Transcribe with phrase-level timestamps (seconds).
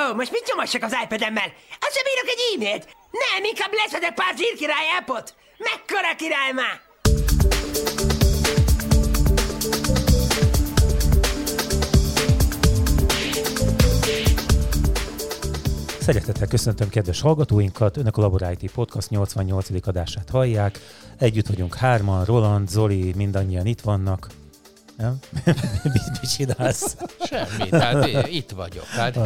[0.00, 1.52] Ó, most mit nyomassak az iPad-emmel?
[1.80, 2.84] Azt sem írok egy e-mailt!
[3.10, 5.34] Nem, inkább leszedek pár zsírkirály appot!
[5.58, 6.80] Mekkora király már!
[16.00, 19.86] Szeretettel köszöntöm kedves hallgatóinkat, Önök a Laboráti Podcast 88.
[19.86, 20.78] adását hallják.
[21.18, 24.28] Együtt vagyunk hárman, Roland, Zoli, mindannyian itt vannak.
[24.96, 25.18] Nem?
[25.82, 26.96] mit, mit csinálsz?
[27.24, 28.84] Semmi, tehát itt vagyok.
[28.84, 29.18] Hát.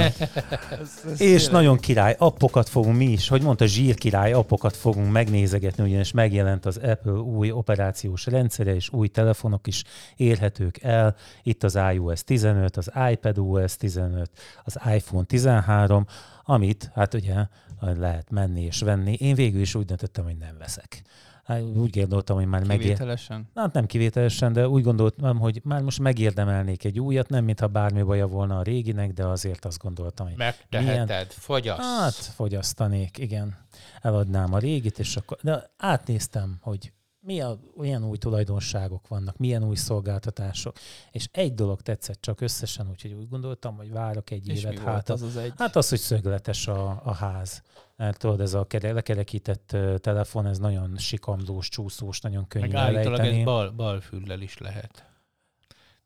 [1.17, 6.13] És nagyon király appokat fogunk mi is, hogy mondta, zsír király appokat fogunk megnézegetni, ugyanis
[6.13, 9.85] megjelent az Apple új operációs rendszere, és új telefonok is
[10.17, 11.17] érhetők el.
[11.43, 14.31] Itt az iOS 15, az iPad OS 15,
[14.65, 16.07] az iPhone 13,
[16.45, 17.35] amit hát ugye
[17.81, 19.13] lehet menni és venni.
[19.13, 21.03] Én végül is úgy döntöttem, hogy nem veszek.
[21.51, 22.83] Hát úgy gondoltam, hogy már megér...
[22.83, 23.49] Kivételesen?
[23.55, 28.03] Hát nem kivételesen, de úgy gondoltam, hogy már most megérdemelnék egy újat, nem mintha bármi
[28.03, 31.27] baja volna a réginek, de azért azt gondoltam, hogy Megteheted, milyen...
[31.29, 31.81] fogyaszt.
[31.81, 33.57] Hát fogyasztanék, igen.
[34.01, 35.39] Eladnám a régit, és akkor...
[35.43, 36.93] De átnéztem, hogy
[37.23, 40.77] mi a, olyan új tulajdonságok vannak, milyen új szolgáltatások.
[41.11, 44.79] És egy dolog tetszett csak összesen, úgyhogy úgy gondoltam, hogy várok egy És évet.
[44.79, 45.53] hát, az az egy?
[45.57, 47.63] hát az, hogy szögletes a, a ház.
[47.97, 53.21] Mert tudod, ez a kere, lekerekített telefon, ez nagyon sikamlós, csúszós, nagyon könnyű Meg állítólag
[53.21, 55.10] ez bal, bal füllel is lehet.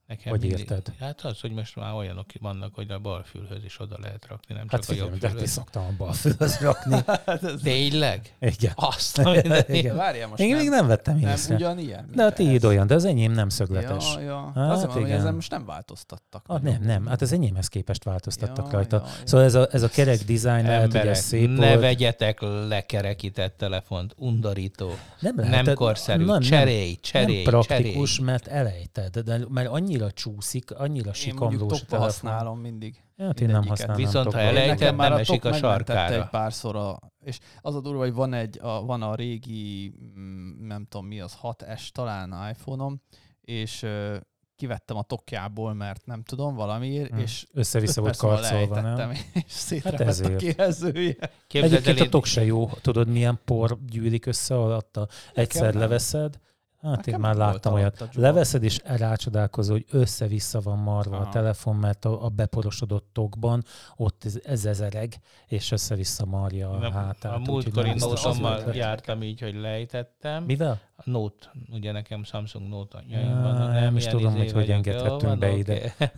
[0.07, 0.93] Nekem Hogy mindig- érted?
[1.01, 4.55] Hát az, hogy most már olyanok vannak, hogy a bal fülhöz is oda lehet rakni,
[4.55, 5.51] nem Hát csak a figyelj, jobb fülhöz.
[5.51, 6.97] szoktam a bal fülhöz rakni.
[7.63, 8.35] Tényleg?
[8.41, 8.73] Igen.
[8.93, 9.97] Azt, hogy Igen.
[9.97, 11.55] Várjál most Én nem, még nem vettem nem észre.
[11.55, 12.09] ugyanilyen?
[12.15, 14.15] De a mint tiéd olyan, de az enyém nem szögletes.
[14.15, 14.53] Ja, ja.
[14.55, 15.19] Hát Azért mondom, hogy igen.
[15.19, 16.45] ezen most nem változtattak.
[16.47, 18.97] Ah, nem, nem, hát az enyémhez képest változtattak Ja, rajta.
[18.97, 19.27] ja, ja.
[19.27, 21.81] Szóval ez a, ez a kerek design lehet, hogy ez szép ne volt.
[21.81, 24.91] vegyetek lekerekített telefont, undorító.
[25.21, 26.25] Nem, Nem lehet, korszerű.
[26.25, 31.81] nem, Cserélj, cserélj, Nem praktikus, mert elejted, de mert annyira csúszik, annyira Én mondjuk sikamlós
[31.81, 31.99] a telefon.
[31.99, 33.03] használom mindig.
[33.19, 33.97] Hát én nem használom.
[33.97, 36.15] Viszont ha nem a esik a sarkára.
[36.15, 40.67] egy párszor a, és az a durva, hogy van egy, a, van a régi, mm,
[40.67, 43.01] nem tudom mi az, 6S talán iPhone-om,
[43.41, 44.17] és ö,
[44.57, 47.19] kivettem a tokjából, mert nem tudom, valamiért, Hm.
[47.19, 49.11] és Össze-vissza volt karcolva, nem?
[49.35, 50.37] és szétrepett a ezért.
[50.37, 51.17] kijelzője.
[51.47, 52.69] Képzeld el, Egyébként a tok se jó.
[52.83, 55.09] Tudod, milyen por gyűlik össze alatta?
[55.35, 55.81] Egyszer nem.
[55.81, 56.39] leveszed,
[56.85, 58.09] hát Nekem én már láttam olyat.
[58.13, 61.31] Leveszed és rácsodálkozol, hogy össze-vissza van marva a Aha.
[61.31, 63.65] telefon, mert a, a beporosodott tokban
[63.97, 65.15] ott ez, ez ezereg,
[65.47, 67.33] és össze-vissza marja a a, hátát.
[67.33, 68.77] a nótommal volt.
[68.77, 70.45] jártam így, hogy lejtettem.
[70.45, 70.81] Mivel?
[70.97, 73.73] A Note, ugye nekem Samsung Note anyjaim vannak.
[73.73, 75.59] nem is ilyen tudom, hogy hogy engedhettünk Jó, be oké.
[75.59, 75.95] ide.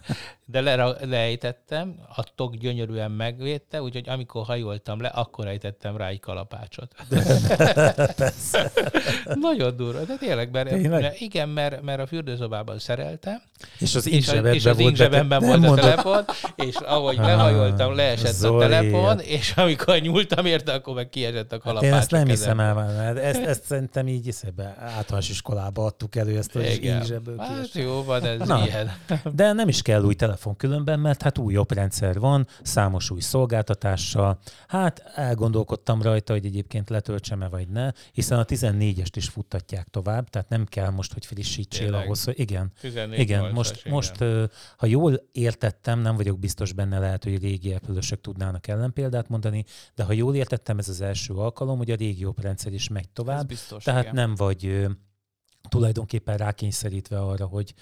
[0.49, 6.21] De le, lejtettem, a tok gyönyörűen megvédte, úgyhogy amikor hajoltam le, akkor ejtettem rá egy
[6.21, 6.95] kalapácsot.
[9.41, 10.91] Nagyon durva, de tényleg, mert, Tényleg?
[11.01, 13.43] mert igen, mert, mert a fürdőszobában szereltem,
[13.79, 14.89] És az és, a, ingzsebedben és az volt.
[14.89, 16.25] ingzsebemben bete- volt nem a telefon,
[16.57, 18.65] és ahogy Ah, lehajoltam, leesett Zoli.
[18.65, 21.89] a telefon, és amikor nyúltam érte, akkor meg kiesett a Hát kalapács.
[21.91, 26.37] én ezt nem hiszem el, mert ezt, ezt szerintem így iszebe, általános iskolába adtuk elő
[26.37, 26.97] ezt Igen.
[26.97, 28.65] ingzsebből Hát jó van, ez Na.
[28.67, 28.91] ilyen.
[29.35, 34.39] De nem is kell új telefon különben, mert hát új oprendszer van, számos új szolgáltatással.
[34.69, 40.49] Hát elgondolkodtam rajta, hogy egyébként letöltsem-e vagy ne, hiszen a 14-est is futtatják tovább, tehát
[40.49, 42.05] nem kell most, hogy frissítsél Tényleg?
[42.05, 42.73] ahhoz, hogy igen.
[42.81, 43.93] 14 Igen, most, igen.
[43.93, 44.25] most
[44.77, 50.03] ha jól értettem, nem vagyok biztos benne, lehet, hogy régi apple tudnának ellenpéldát mondani, de
[50.03, 53.47] ha jól értettem, ez az első alkalom, hogy a régi oprendszer is megy Ez tovább,
[53.47, 54.15] biztos, tehát igen.
[54.15, 54.89] nem vagy ö,
[55.69, 57.75] tulajdonképpen rákényszerítve arra, hogy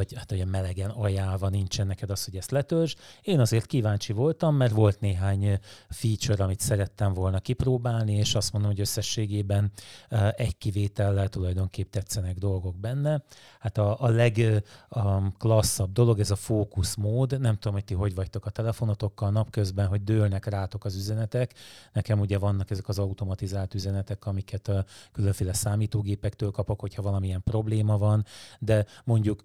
[0.00, 2.98] vagy hát olyan melegen ajánlva nincsen neked az, hogy ezt letöltsd.
[3.22, 8.70] Én azért kíváncsi voltam, mert volt néhány feature, amit szerettem volna kipróbálni, és azt mondom,
[8.70, 9.72] hogy összességében
[10.36, 13.22] egy kivétellel tulajdonképp tetszenek dolgok benne.
[13.58, 17.40] Hát a, a legklasszabb dolog, ez a fókuszmód.
[17.40, 21.54] Nem tudom, hogy ti hogy vagytok a telefonotokkal napközben, hogy dőlnek rátok az üzenetek.
[21.92, 27.98] Nekem ugye vannak ezek az automatizált üzenetek, amiket a különféle számítógépektől kapok, hogyha valamilyen probléma
[27.98, 28.24] van,
[28.58, 29.42] de mondjuk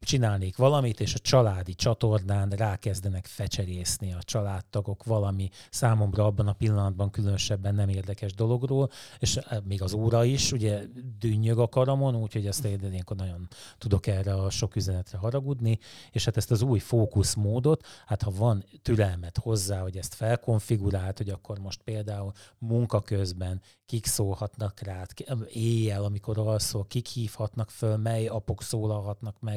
[0.00, 7.10] csinálnék valamit, és a családi csatornán rákezdenek fecserészni a családtagok valami számomra abban a pillanatban
[7.10, 10.82] különösebben nem érdekes dologról, és eh, még az óra is, ugye
[11.18, 13.48] dünnyög a karamon, úgyhogy ezt én ilyenkor nagyon
[13.78, 15.78] tudok erre a sok üzenetre haragudni,
[16.10, 21.28] és hát ezt az új fókuszmódot, hát ha van türelmet hozzá, hogy ezt felkonfigurált, hogy
[21.28, 25.10] akkor most például munka közben kik szólhatnak rád,
[25.48, 29.53] éjjel, amikor alszol, kik hívhatnak föl, mely apok szólalhatnak meg.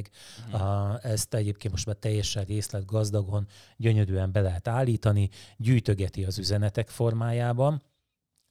[0.51, 0.61] Mhm.
[0.61, 3.47] Uh, ezt egyébként most már teljesen részletgazdagon,
[3.77, 7.81] gyönyörűen be lehet állítani, gyűjtögeti az üzenetek formájában,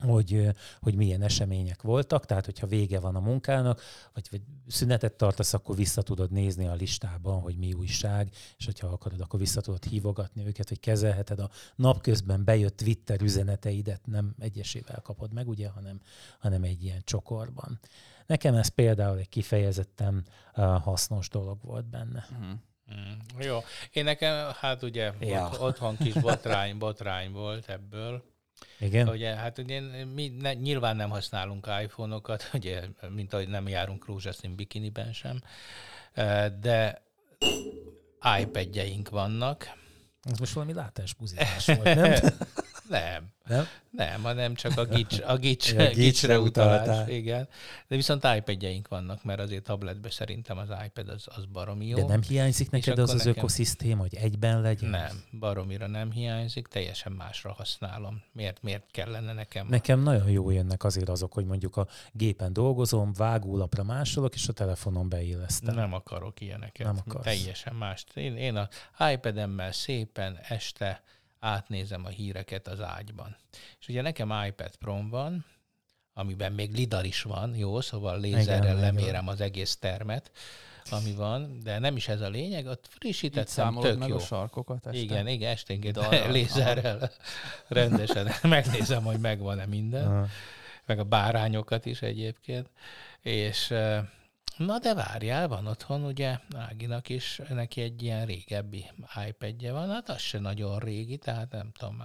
[0.04, 0.48] hogy,
[0.80, 3.82] hogy milyen események voltak, tehát hogyha vége van a munkának,
[4.14, 8.86] vagy, vagy szünetet tartasz, akkor vissza tudod nézni a listában, hogy mi újság, és hogyha
[8.86, 15.00] akarod, akkor vissza tudod hívogatni őket, hogy kezelheted a napközben bejött Twitter üzeneteidet, nem egyesével
[15.00, 16.00] kapod meg, ugye, hanem,
[16.38, 17.80] hanem egy ilyen csokorban.
[18.26, 20.26] Nekem ez például egy kifejezetten
[20.82, 22.26] hasznos dolog volt benne.
[22.38, 22.50] Mhm.
[22.94, 23.58] Mm, jó.
[23.92, 25.50] Én nekem, hát ugye Ja.
[25.58, 28.22] otthon kis botrány, botrány volt ebből.
[28.78, 29.08] Igen?
[29.08, 34.54] Ugye, hát ugye mi ne, nyilván nem használunk iPhone-okat, ugye, mint ahogy nem járunk rózsaszín
[34.54, 35.40] bikiniben sem,
[36.60, 37.02] de
[38.40, 39.72] iPad-jeink vannak.
[40.22, 42.12] Ez most valami látásbuzítás volt, nem?
[42.88, 43.66] Nem, nem?
[43.90, 47.08] nem, hanem csak a gics, a gics, Ja, gicsre gicsre utalás, utaltál.
[47.08, 47.48] igen.
[47.88, 51.96] De viszont iPad-jeink vannak, mert azért tabletbe szerintem az iPad az, az baromi jó.
[51.96, 54.90] De nem hiányzik neked az az nekem- ökoszisztéma, hogy egyben legyen?
[54.90, 58.22] Nem, baromira nem hiányzik, teljesen másra használom.
[58.32, 59.66] Miért, miért kellene nekem?
[59.66, 64.52] Nekem nagyon jó jönnek azért azok, hogy mondjuk a gépen dolgozom, vágólapra másolok, és a
[64.52, 65.74] telefonon beillesztem.
[65.74, 66.86] Nem akarok ilyeneket.
[66.86, 67.24] Nem akarsz.
[67.24, 68.04] Teljesen más.
[68.14, 68.68] Én, én a
[69.12, 71.02] iPad-emmel szépen este
[71.38, 73.36] átnézem a híreket az ágyban.
[73.80, 75.44] És ugye nekem iPad pro van,
[76.14, 80.30] amiben még lidar is van, jó, szóval lézerrel Igen, lemérem az egész termet,
[80.90, 84.16] ami van, de nem is ez a lényeg, ott frissítettem, számolod tök meg jó.
[84.16, 84.98] a sarkokat este?
[84.98, 85.98] Igen, igen, esténként
[86.30, 87.10] lézerrel
[87.68, 90.26] rendesen megnézem, hogy megvan-e minden Aha.
[90.84, 92.70] meg a bárányokat is egyébként.
[93.20, 94.04] És eh,
[94.56, 98.84] na de várjál, van otthon ugye Áginak is, neki egy ilyen régebbi
[99.28, 102.02] iPad-je van, hát az se nagyon régi, tehát nem tudom,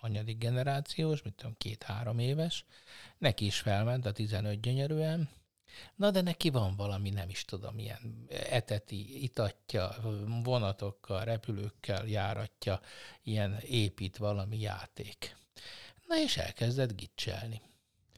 [0.00, 2.64] anyadik generációs, mit tudom, két-három éves.
[3.18, 5.28] Neki is felment a 15 gyönyörűen.
[5.96, 9.94] Na de neki van valami, nem is tudom, ilyen eteti, itatja,
[10.42, 12.80] vonatokkal, repülőkkel járatja,
[13.22, 15.36] ilyen épít valami játék.
[16.06, 17.60] Na és elkezdett gicselni.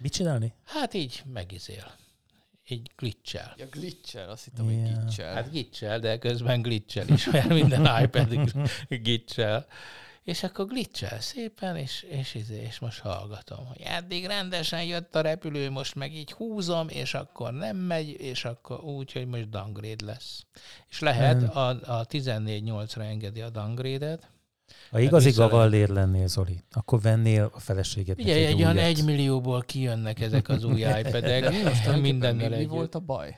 [0.00, 0.54] Mit csinálni?
[0.64, 2.04] Hát így megizél.
[2.68, 3.54] Így glitchel.
[3.56, 4.82] Ja, glitchel, azt hittem, hogy Ja.
[4.82, 5.34] glitchel.
[5.34, 8.52] Hát glitchel, de közben glitchel is, mert minden iPad
[8.88, 9.66] glitchel.
[10.22, 15.20] És akkor glitchel szépen, és, és, izé, és most hallgatom, hogy eddig rendesen jött a
[15.20, 20.04] repülő, most meg így húzom, és akkor nem megy, és akkor úgy, hogy most downgrade
[20.04, 20.44] lesz.
[20.88, 24.30] És lehet, a, a 14.8-ra engedi a downgrade-et.
[24.90, 25.52] Ha igazi vissza lehet.
[25.54, 30.48] gavallér lennél, Zoli, akkor vennél a feleségednek Ugye egy egy olyan egy millióból kijönnek ezek
[30.48, 33.36] az új De iPad-ek, tulajdonképpen mindennel mi, mi volt a baj?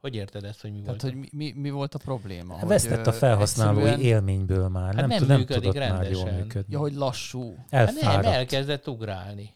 [0.00, 1.14] Hogy érted ezt, hogy mi Tehát, volt?
[1.14, 2.54] hogy mi, mi, mi volt a probléma?
[2.54, 4.94] Hogy, Vesztett a felhasználói egyszerűen- élményből már.
[4.94, 6.34] nem, nem nem működik tudott már jól rendesen.
[6.34, 6.72] működni.
[6.72, 7.54] Ja, hogy lassú.
[7.70, 8.34] Hát nem, Elfáradt.
[8.34, 9.50] elkezdett ugrálni.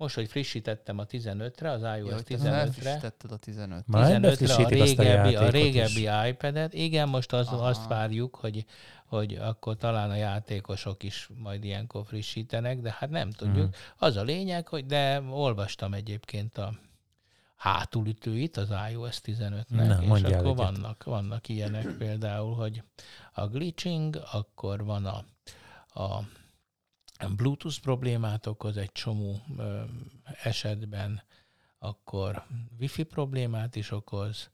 [0.00, 4.64] Most, hogy frissítettem a 15-re, az iOS te 15-re, elfrissítetted a 15 Már 15-re a
[4.64, 6.74] a régebbi, a játékot régebbi iPad-et.
[6.74, 7.66] Igen, most az, Aha.
[7.66, 8.64] azt várjuk, hogy,
[9.04, 13.66] hogy akkor talán a játékosok is majd ilyenkor frissítenek, de hát nem tudjuk.
[13.66, 13.74] Mhm.
[13.96, 16.72] Az a lényeg, hogy de olvastam egyébként a
[17.56, 20.56] hátulütőit az iOS 15-nek, Na, és akkor egyet.
[20.56, 22.82] vannak, vannak ilyenek például, hogy
[23.32, 25.24] a glitching, akkor van a,
[26.00, 26.22] a
[27.28, 29.40] Bluetooth problémát okoz egy csomó
[30.42, 31.22] esetben,
[31.78, 32.46] akkor
[32.78, 34.50] Wi-Fi problémát is okoz,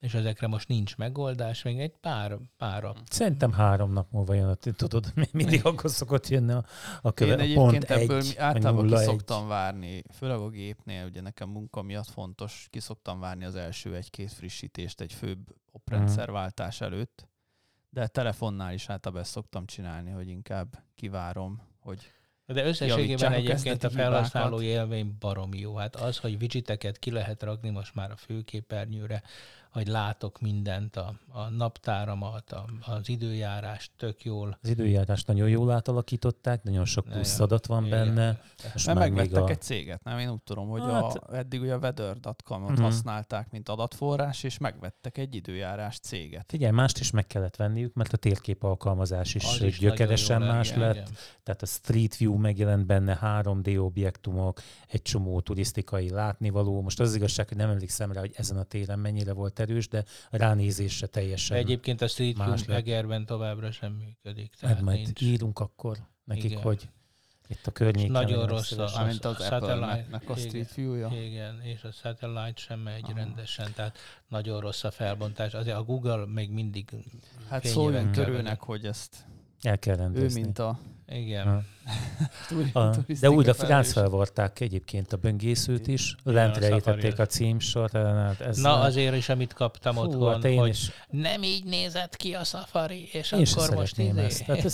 [0.00, 4.48] és ezekre most nincs megoldás, még egy pár, pár a Szerintem három nap múlva jön,
[4.48, 6.64] a- tudod, mindig akkor szokott jönni a,
[7.02, 11.06] a köve, Én a egyébként pont ebből egy, általában ki szoktam várni, főleg a gépnél,
[11.06, 16.80] ugye nekem munka miatt fontos, ki szoktam várni az első egy-két frissítést egy főbb oprendszerváltás
[16.80, 17.28] előtt,
[17.90, 22.12] de telefonnál is általában ezt szoktam csinálni, hogy inkább kivárom, hogy
[22.46, 24.82] De összességében a egyébként a kezdeti felhasználó hibákat.
[24.82, 25.76] élmény baromi jó.
[25.76, 29.22] Hát az, hogy widgeteket ki lehet rakni most már a főképernyőre,
[29.72, 34.58] hogy látok mindent, a, a naptáramat, a, az időjárást tök jól.
[34.62, 38.04] Az időjárást nagyon jól átalakították, nagyon sok plusz adat van Igen.
[38.14, 38.40] benne.
[38.72, 39.48] Most Mert megvettek a...
[39.48, 40.18] egy céget, nem?
[40.18, 42.82] Én úgy tudom, hogy Hát- a, eddig ugye a weather.com-ot Mhm.
[42.82, 46.44] használták, mint adatforrás, és megvettek egy időjárás céget.
[46.48, 50.84] Figyelj, mást is meg kellett venniük, mert a térkép alkalmazás is, is gyökeresen más lenne,
[50.86, 50.94] lett.
[50.94, 51.08] igen.
[51.42, 56.80] Tehát a Street View megjelent benne, 3D objektumok, egy csomó turisztikai látnivaló.
[56.82, 59.88] Most az, az igazság, hogy nem emlékszem rá, hogy ezen a téren mennyire volt erős,
[59.88, 61.56] de ránézésre De teljesen.
[61.56, 62.78] egyébként a Street más View lett.
[62.78, 64.50] Egerben továbbra sem működik.
[64.50, 65.20] Hát Tehát majd nincs.
[65.20, 66.62] írunk akkor nekik, Igen.
[66.62, 66.88] hogy
[67.48, 68.10] itt a környéken.
[68.10, 69.00] nagyon legyen rossz a- szívesen.
[69.00, 70.48] Mármint az a satellite- Apple-nek a igen.
[70.48, 71.10] Street View-ja.
[71.22, 73.12] Igen, és a satellite sem megy Aha.
[73.14, 75.54] rendesen, tehát nagyon rossz a felbontás.
[75.54, 76.90] Azért a Google még mindig
[77.48, 78.10] Hát vezet.
[78.12, 79.26] törőnek, hogy ezt
[79.60, 80.40] El kell ő, rendezni.
[80.40, 80.78] mint a
[81.14, 81.64] Igen.
[82.72, 82.90] A,
[83.20, 83.74] de újra felelős.
[83.76, 87.12] ráncfelvarták egyébként a böngészőt is, lentre a Safari.
[87.16, 87.92] a címsort.
[87.92, 92.16] hát Ez Na, azért is, amit kaptam Hú, otthon, hát hogy is, nem így nézett
[92.16, 94.20] ki a Safari, és én akkor most izé...
[94.20, 94.44] ezt.
[94.44, 94.72] Tehát ez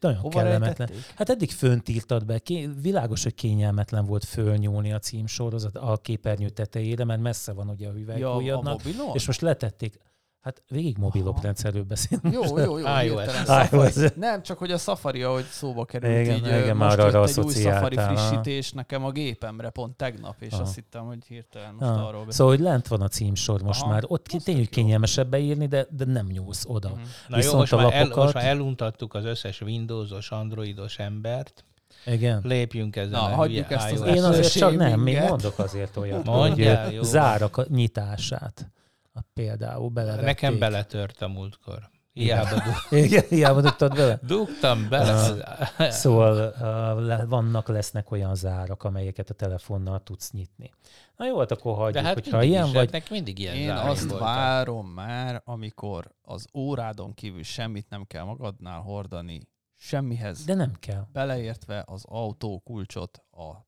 [0.00, 0.88] nagyon Hova kellemetlen.
[0.88, 1.14] rejtették?
[1.16, 6.48] Hát eddig fönt írtad be, ké, világos, hogy kényelmetlen volt fölnyúlni a címsorozat a képernyő
[6.48, 9.14] tetejére, mert messze van ugye a Ja, a mobilon?
[9.14, 9.98] és most letették.
[10.44, 11.40] Hát végig mobil Aha.
[11.42, 12.32] rendszerről beszélünk.
[12.34, 12.86] Jó, jó, jó.
[13.04, 13.26] iOS.
[13.70, 13.94] iOS.
[14.16, 17.44] Nem, csak hogy a Safari, ahogy szóba került, Igen, így igen, most arra jött egy
[17.44, 18.16] új Safari aha.
[18.16, 20.62] frissítés nekem a gépemre pont tegnap, és Aha.
[20.62, 22.32] azt hittem, hogy hirtelen most Ah, arról beszélünk.
[22.32, 24.02] szóval, hogy lent van a címsor most Aha, már.
[24.06, 24.70] Ott az tényleg jó.
[24.70, 26.88] kényelmesebb beírni, de, de nem nyúlsz oda.
[26.88, 26.98] Mhm.
[26.98, 30.98] Na jó, Viszont most a már, el, lapokat- most már eluntattuk az összes Windowsos, Androidos
[30.98, 31.64] embert.
[32.06, 32.40] Igen.
[32.44, 34.02] Lépjünk ezen Na, a hagyjuk ezt az.
[34.02, 37.02] Én azért csak nem, még mondok azért olyat, Mondjál, hogy jó.
[37.02, 38.68] zárak a nyitását.
[39.16, 40.24] A például belevették.
[40.26, 41.92] Nekem beletört a múltkor.
[42.12, 42.54] Hiába
[42.90, 44.18] dug- hiába dugtad bele.
[44.22, 45.12] dugtam bele.
[45.12, 45.42] Az...
[46.00, 50.70] Szóval uh, le- vannak, lesznek olyan zárak, amelyeket a telefonnal tudsz nyitni.
[51.16, 52.92] Na jó, hát akkor hagyjuk, De hát hogyha ilyen vagy.
[52.92, 54.18] Nek mindig ilyen Én azt voltak.
[54.20, 61.06] várom már, amikor az órádon kívül semmit nem kell magadnál hordani, semmihez, De nem kell.
[61.12, 63.66] beleértve az autó kulcsot, a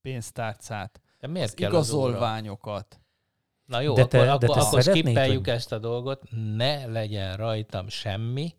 [0.00, 2.18] pénztárcát, De miért az kell az óra?
[3.66, 6.22] Na jó, De de te- akkor, de akkor, te akkor skippeljük ezt a dolgot,
[6.56, 8.54] ne legyen rajtam semmi,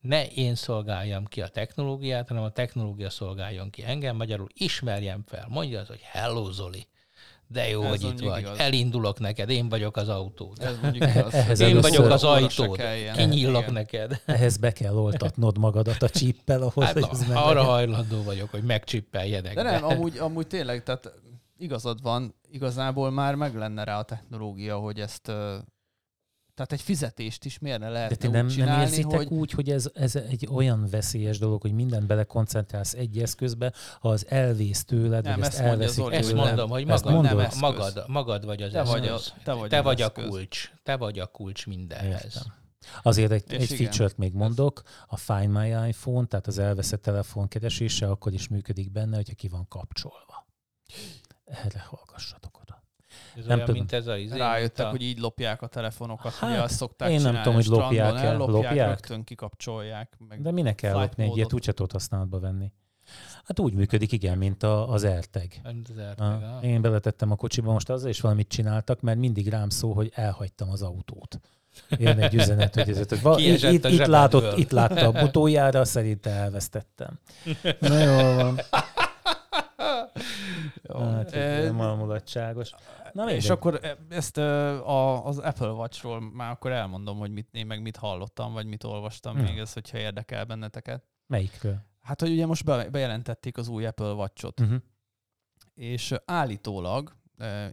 [0.00, 5.46] ne én szolgáljam ki a technológiát, hanem a technológia szolgáljon ki engem, magyarul ismerjem fel,
[5.48, 6.86] mondja az, hogy hello Zoli,
[7.46, 8.58] de jó, Ez hogy itt vagy, igaz.
[8.58, 10.54] elindulok neked, én vagyok az autó.
[10.60, 11.34] Ez mondjuk igaz.
[11.44, 12.80] Ehhez Én vagyok az ajtód,
[13.16, 13.72] kinyílok Igen.
[13.72, 14.20] neked.
[14.26, 18.62] Ehhez be kell oltatnod magadat a csippel ahhoz, Hát, hogy na, arra hajlandó vagyok, hogy
[18.62, 19.54] megcsippeljedek.
[19.54, 21.12] De nem, amúgy, amúgy tényleg, tehát
[21.56, 25.22] igazad van, igazából már meg lenne rá a technológia, hogy ezt,
[26.54, 29.26] tehát egy fizetést is miért ne De lehetne ti úgy nem, nem csinálni, érzitek hogy
[29.26, 34.26] úgy, hogy ez, ez egy olyan veszélyes dolog, hogy mindent belekoncentrálsz egy eszközbe, ha az
[34.28, 36.44] elvész tőled, Nem, vagy ezt ezt elveszik Zoli, Ezt tőled.
[36.46, 37.30] mondom, hogy magad, mondod?
[37.30, 37.60] nem eszköz.
[37.60, 39.32] magad, magad vagy az te vagy, a, eszköz.
[39.44, 40.28] te vagy, Te vagy a eszköz.
[40.28, 40.72] kulcs.
[40.82, 42.24] Te vagy a kulcs mindenhez.
[42.24, 42.42] Értem.
[43.02, 43.76] Azért egy, És egy igen.
[43.76, 48.90] feature-t még mondok, a Find My iPhone, tehát az elveszett telefon keresése akkor is működik
[48.92, 50.46] benne, hogyha ki van kapcsolva.
[51.44, 52.82] Erre hallgassatok oda.
[53.36, 53.74] Ez Nem olyan, tudom.
[53.80, 57.10] mint ez a izé, Rájöttek, a- hogy így lopják a telefonokat, Hát, ugye azt szokták
[57.10, 58.26] én nem tudom, hogy strandon lopják-e.
[58.28, 58.88] ellopják, Lopják?
[58.88, 60.16] rögtön kikapcsolják.
[60.28, 62.72] Meg De minek kell lopni egy ilyet, úgyse tudod használatba venni.
[63.44, 65.04] Hát úgy működik, igen, mint a, az
[66.16, 66.64] ah.
[66.64, 70.70] én beletettem a kocsiba, most azzal is valamit csináltak, mert mindig rám szó, hogy elhagytam
[70.70, 71.40] az autót.
[71.88, 76.30] Jön egy üzenet, hogy, ez, hogy itt, itt, a itt, látott, itt látta utoljára, szerinte
[76.30, 77.18] elvesztettem.
[77.80, 78.60] Na jó van.
[80.88, 80.98] Jó.
[80.98, 82.70] Hát, ez nem mulatságos.
[83.12, 87.66] Na, és akkor e- ezt a, az Apple Watch-ról már akkor elmondom, hogy mit, én
[87.66, 89.42] meg mit hallottam, vagy mit olvastam Na.
[89.42, 91.04] még, ez, hogyha érdekel benneteket.
[91.26, 91.78] Melyikről?
[92.00, 94.76] Hát, hogy ugye most be, bejelentették az új Apple Watch-ot, Uh-huh.
[95.74, 97.16] és állítólag,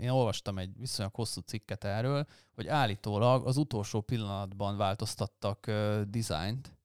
[0.01, 2.25] én olvastam egy viszonylag hosszú cikket erről,
[2.55, 5.71] hogy állítólag az utolsó pillanatban változtattak
[6.07, 6.75] dizájnt,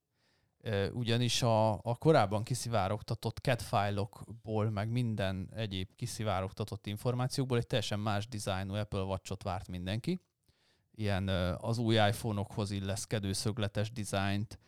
[0.92, 8.28] ugyanis a, a korábban kiszivárogtatott CAD fájlokból, meg minden egyéb kiszivárogtatott információkból egy teljesen más
[8.28, 10.20] dizájnú Apple Watch-ot várt mindenki.
[10.90, 14.58] Ilyen az új iPhone-okhoz illeszkedő szögletes dizájnt,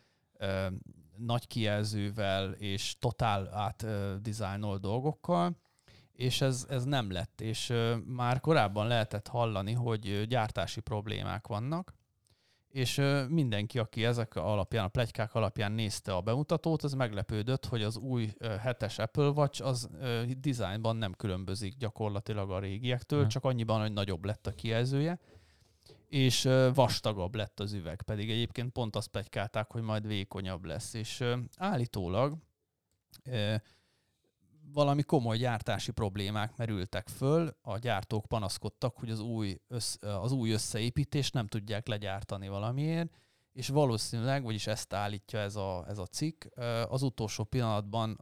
[1.16, 5.56] nagy kijelzővel és totál át ö, dizájnol dolgokkal,
[6.12, 7.40] és ez, ez nem lett.
[7.40, 7.72] És
[8.04, 11.94] már korábban lehetett hallani, hogy gyártási problémák vannak,
[12.78, 17.96] és mindenki, aki ezek alapján, a plegykák alapján nézte a bemutatót, az meglepődött, hogy az
[17.96, 19.88] új ö, hetes Apple Watch az
[20.38, 23.28] dizájnban nem különbözik gyakorlatilag a régiektől, Mhm.
[23.28, 25.18] csak annyiban, hogy nagyobb lett a kijelzője,
[26.08, 31.24] és vastagabb lett az üveg, pedig egyébként pont azt plegykálták, hogy majd vékonyabb lesz, és
[31.56, 32.36] állítólag
[34.72, 40.50] valami komoly gyártási problémák merültek föl, a gyártók panaszkodtak, hogy az új, össz, az új
[40.50, 43.10] összeépítést nem tudják legyártani valamiért,
[43.52, 46.44] és valószínűleg, vagyis ezt állítja ez a, ez a cikk,
[46.88, 48.20] az utolsó pillanatban,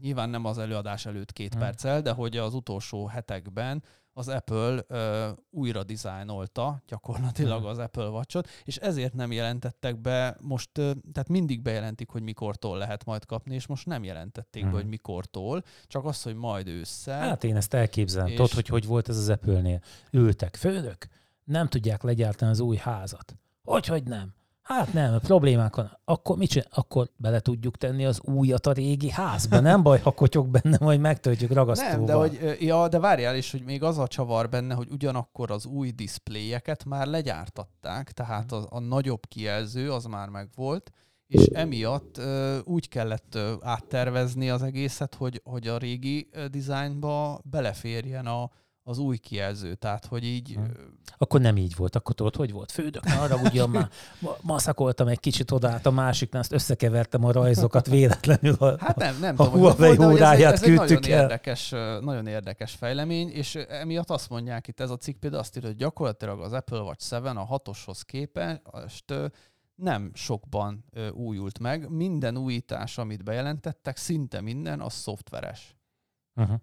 [0.00, 1.60] nyilván nem az előadás előtt két Hmm.
[1.60, 3.82] perccel, de hogy az utolsó hetekben
[4.16, 7.68] az Apple ö, újra dizájnolta gyakorlatilag Hmm.
[7.68, 12.78] az Apple Watch-ot, és ezért nem jelentettek be most, ö, tehát mindig bejelentik, hogy mikortól
[12.78, 14.72] lehet majd kapni, és most nem jelentették Mhm.
[14.72, 17.20] be, hogy mikortól, csak az, hogy majd ősszel.
[17.20, 18.26] Hát én ezt elképzelem.
[18.26, 19.80] És- Tudod, hogy hogy volt ez az Apple-nél?
[20.10, 21.06] Ültek főnök,
[21.44, 23.36] nem tudják legyártani az új házat.
[23.64, 24.34] Hogy, hogy nem?
[24.64, 25.98] Hát nem, problémák van.
[26.04, 26.68] Akkor mit csinál?
[26.70, 29.60] Akkor bele tudjuk tenni az újat a régi házba.
[29.60, 31.96] Nem baj, ha kotyog benne, majd megtöltjük ragasztóval.
[31.96, 35.50] Nem, de, hogy, ja, de várjál is, hogy még az a csavar benne, hogy ugyanakkor
[35.50, 40.90] az új diszpléjeket már legyártatták, tehát a, a nagyobb kijelző az már megvolt,
[41.26, 48.26] és emiatt ö, úgy kellett ö, áttervezni az egészet, hogy, hogy a régi dizájnba beleférjen
[48.26, 48.50] a,
[48.86, 49.74] az új kijelző.
[49.74, 50.58] Tehát, hogy így...
[51.16, 51.96] Akkor nem így volt.
[51.96, 52.72] Akkor tudod, hogy volt?
[52.72, 53.88] Fődök, arra ugyan már
[54.20, 58.54] ma- maszakoltam egy kicsit oda a másiknál, azt összekevertem a rajzokat véletlenül.
[58.54, 61.02] A, Hát nem, nem a tudom, Huawei volt, hogy ez, egy- óráját ez egy nagyon
[61.04, 61.20] el.
[61.20, 65.68] érdekes, nagyon érdekes fejlemény, és emiatt azt mondják itt, ez a cikk például azt írja,
[65.68, 69.14] hogy gyakorlatilag az Apple Watch 7 a hatoshoz képest
[69.74, 71.90] nem sokban újult meg.
[71.90, 75.76] Minden újítás, amit bejelentettek, szinte minden, az szoftveres.
[76.34, 76.56] Uh-huh.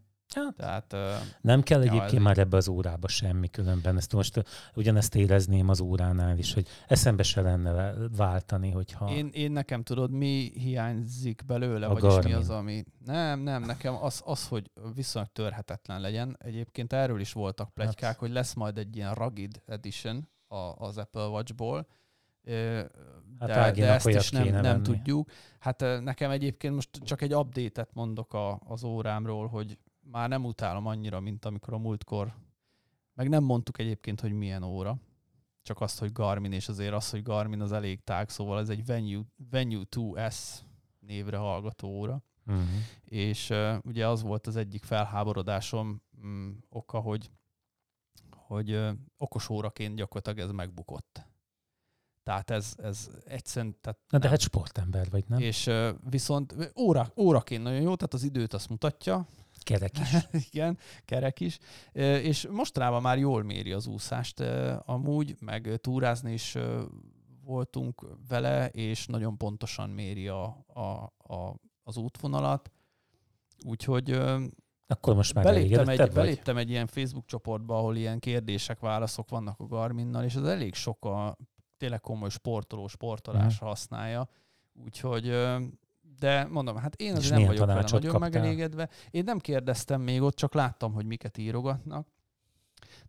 [0.58, 3.98] Tehát ö, Nem kell Ja, egyébként így- már ebbe az órába semmi különben.
[3.98, 4.44] Ezt most
[4.76, 9.10] ugyanezt érezném az óránál is, hogy eszembe se lenne vá- váltani, hogyha...
[9.10, 12.84] Én, én nekem tudod, mi hiányzik belőle, A vagyis mi az, ami...
[13.06, 16.36] Nem, nem, nekem az, az, hogy viszonylag törhetetlen legyen.
[16.40, 18.18] Egyébként erről is voltak plegykák, Hát.
[18.20, 21.88] hogy lesz majd egy ilyen rugged edition a, az Apple Watch-ból.
[22.44, 22.82] Ö,
[23.40, 24.82] Hát De, de ezt is nem, nem venni.
[24.82, 25.30] tudjuk.
[25.60, 30.86] Hát nekem egyébként most csak egy update-et mondok a, az órámról, hogy már nem utálom
[30.86, 32.34] annyira, mint amikor a múltkor,
[33.14, 34.98] meg nem mondtuk egyébként, hogy milyen óra,
[35.62, 38.86] csak azt, hogy Garmin, és azért az, hogy Garmin az elég tág, szóval ez egy
[38.86, 40.38] Venue, Venue 2S
[41.00, 42.68] névre hallgató óra, Uh-huh.
[43.04, 47.32] és uh, ugye az volt az egyik felháborodásom mm, oka, hogy,
[48.36, 51.26] hogy uh, okos óraként gyakorlatilag ez megbukott.
[52.24, 53.78] Tehát ez, ez egyszerűen...
[53.82, 54.30] Tehát Na de nem.
[54.30, 55.40] hát sportember vagy, nem?
[55.40, 59.28] És uh, viszont óra, óraként nagyon jó, tehát az időt azt mutatja,
[59.64, 60.28] Kerek is.
[60.52, 61.58] igen, kerek is,
[62.22, 64.40] és mostanában már jól méri az úszást
[64.86, 66.58] amúgy, meg túrázni is
[67.44, 70.82] voltunk vele, és nagyon pontosan méri a, a,
[71.34, 72.72] a, az útvonalat.
[73.66, 74.12] Úgyhogy
[74.88, 76.12] Akkor most már beléptem egy, vagy?
[76.12, 80.74] beléptem egy ilyen Facebook csoportba, ahol ilyen kérdések, válaszok vannak a Garminnal, és az elég
[80.74, 81.38] sok a
[81.78, 84.30] tényleg komoly sportoló sportolásra használja.
[84.84, 85.34] Úgyhogy,
[86.22, 88.20] de mondom, hát én azért nem vagyok vele nagyon kaptál?
[88.20, 88.90] megelégedve.
[89.12, 92.08] Én nem kérdeztem még ott, csak láttam, hogy miket írogatnak.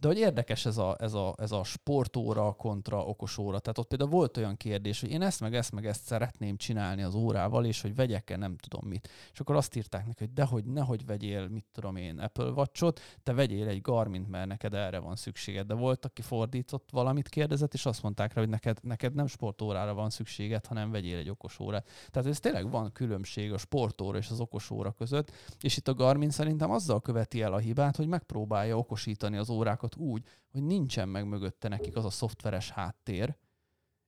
[0.03, 3.59] De hogy érdekes ez a, ez, a, ez a sportóra kontra okos óra.
[3.59, 7.03] Tehát ott például volt olyan kérdés, hogy én ezt meg ezt meg ezt szeretném csinálni
[7.03, 9.09] az órával, és hogy vegyek-e nem tudom mit.
[9.33, 13.33] És akkor azt írták neki, hogy dehogy, nehogy vegyél, mit tudom én, Apple Watch-ot, te
[13.33, 15.67] vegyél egy Garmin, mert neked erre van szükséged.
[15.67, 19.95] De volt, aki fordított valamit kérdezett, és azt mondták rá, hogy neked, neked nem sportórára
[19.95, 21.89] van szükséged, hanem vegyél egy okos órát.
[22.11, 25.95] Tehát ez tényleg van különbség a sportóra és az okos óra között, és itt a
[25.95, 31.09] Garmin szerintem azzal követi el a hibát, hogy megpróbálja okosítani az órákat úgy, hogy nincsen
[31.09, 33.37] meg mögötte nekik az a szoftveres háttér,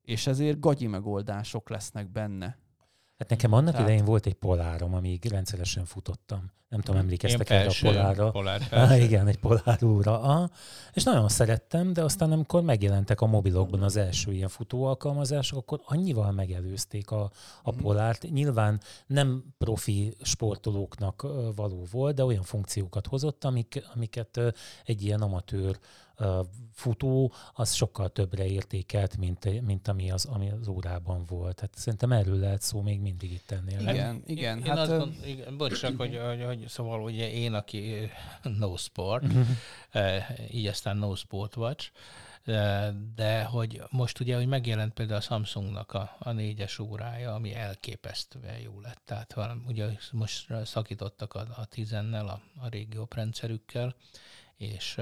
[0.03, 2.59] és ezért gagyi megoldások lesznek benne.
[3.19, 6.53] Hát nekem annak Tehát- idején volt egy polárom, amíg rendszeresen futottam.
[6.69, 8.31] Nem tudom, emlékeztek erre a felső, polárra?
[8.31, 10.21] polár Ah, igen, egy polár óra.
[10.21, 10.49] Ah,
[10.93, 16.33] és nagyon szerettem, de aztán amikor megjelentek a mobilokban az első ilyen futóalkalmazások, akkor annyival
[16.33, 17.31] megelőzték a,
[17.63, 17.81] a Mhm.
[17.81, 18.31] polárt.
[18.31, 24.41] Nyilván nem profi sportolóknak való volt, de olyan funkciókat hozott, amik, amiket
[24.85, 25.79] egy ilyen amatőr
[26.73, 31.55] futó az sokkal többre értékelt, mint, mint ami, az, ami az órában volt.
[31.55, 33.81] Tehát szerintem erről lehet szó még mindig itt ennél.
[33.81, 34.59] Igen, igen.
[34.59, 38.11] Én hát, azt ö, gond, igen, bocs, csak, hogy, hogy, hogy, szóval ugye én, aki
[38.43, 39.25] no sport,
[40.51, 41.91] így aztán no sport watch,
[43.15, 48.59] de hogy most ugye, hogy megjelent például a Samsungnak a, a négyes órája, ami elképesztően
[48.59, 49.01] jó lett.
[49.05, 53.95] Tehát valami, ugye most szakítottak a, a tizennel, a, a régi oprendszerükkel,
[54.57, 55.01] és,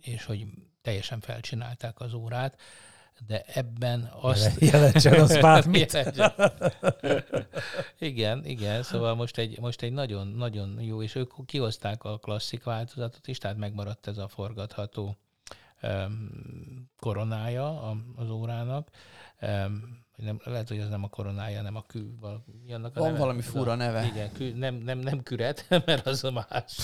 [0.00, 0.46] és hogy
[0.82, 2.60] teljesen felcsinálták az órát,
[3.26, 4.60] de ebben azt...
[4.72, 5.98] Jelentsen az bármit.
[7.98, 12.64] Igen, igen, szóval most egy, most egy nagyon, nagyon jó, és ők kihozták a klasszik
[12.64, 15.16] változatot is, tehát megmaradt ez a forgatható
[15.82, 18.88] um, koronája az órának.
[19.40, 22.14] Um, nem, lehet, hogy ez nem a koronája, hanem a kő.
[22.20, 23.18] val- Mi annak a Van neve?
[23.22, 24.04] valami fura a, neve.
[24.04, 26.76] Igen, kő, nem, nem, nem küret, mert az a más.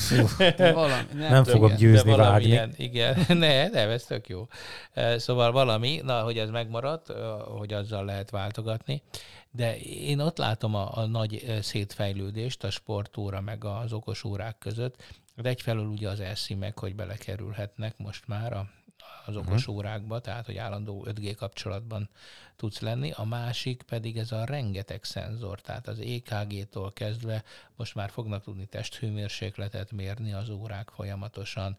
[0.57, 1.79] de valami, nem, Nem fogom igen.
[1.79, 2.27] győzni, De vágni.
[2.27, 4.47] valamilyen, igen, ne, nem, ez tök jó.
[5.17, 7.13] Szóval valami, na, hogy ez megmaradt,
[7.59, 9.03] hogy azzal lehet váltogatni,
[9.51, 14.97] de én ott látom a, a nagy szétfejlődést a sportóra meg az okos órák között,
[15.37, 16.23] de egyfelől ugye az
[16.59, 18.67] meg, hogy belekerülhetnek most már a,
[19.27, 22.09] az okos órákba, tehát hogy állandó 5G kapcsolatban
[22.57, 27.45] tudsz lenni, a másik pedig ez a rengeteg szenzor, tehát az EKG-tól kezdve
[27.77, 31.77] most már fognak tudni testhőmérsékletet mérni az órák folyamatosan,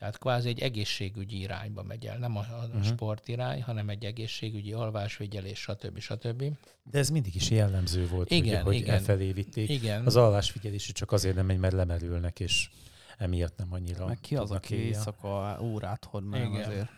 [0.00, 2.84] tehát kvázi egy egészségügyi irányba megy el, nem a, a uh-huh.
[2.84, 5.98] sportirány, hanem egy egészségügyi alvásfigyelés, stb.
[5.98, 6.44] stb.
[6.90, 8.94] De ez mindig is jellemző volt, Igen, ugye, hogy igen.
[8.94, 9.68] e felé vitték.
[9.68, 10.06] Igen.
[10.06, 12.70] Az alvásfigyelés csak azért nem megy, mert lemerülnek, és
[13.20, 16.68] emiatt nem annyira Meg ki az, aki éjszaka órát hord meg Igen.
[16.68, 16.88] azért.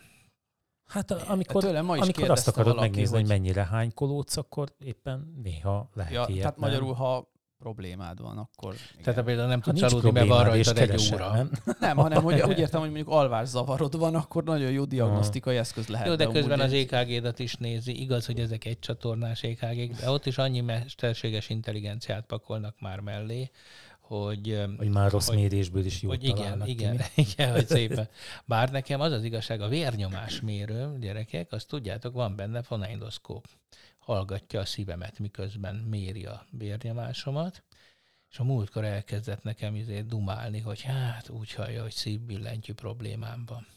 [0.85, 4.75] Hát amikor, Tőlem ma is amikor azt akarod valaki, megnézni, hogy hogy- mennyire hánykolódsz, akkor
[4.79, 6.69] éppen néha lehet Ja, ilyet, tehát nem?
[6.69, 9.03] magyarul, ha problémád van, akkor igen.
[9.03, 11.33] Tehát például nem tudsz aludni, mert van rajtad egy óra.
[11.33, 11.51] nem?
[11.79, 16.07] Nem, hanem hogy úgy értem, hogy mondjuk alvászavarod van, akkor nagyon jó diagnosztikai eszköz lehet.
[16.07, 18.01] Jó, de közben az EKG-dat is nézi.
[18.01, 23.49] Igaz, hogy ezek egy csatornás ekg de ott is annyi mesterséges intelligenciát pakolnak már mellé,
[24.03, 27.03] hogy, Hogy már rossz hogy- mérésből is jót hogy igen, ki, igen, mi?
[27.31, 28.09] igen, hogy szépen.
[28.45, 33.47] Bár nekem az az igazság, a vérnyomás mérő, gyerekek, azt tudjátok, van benne fonendoszkóp.
[33.99, 37.63] Hallgatja a szívemet, miközben méri a vérnyomásomat,
[38.31, 43.67] és a múltkor elkezdett nekem izé dumálni, hogy hát úgy hallja, hogy szívbillentyű problémám van.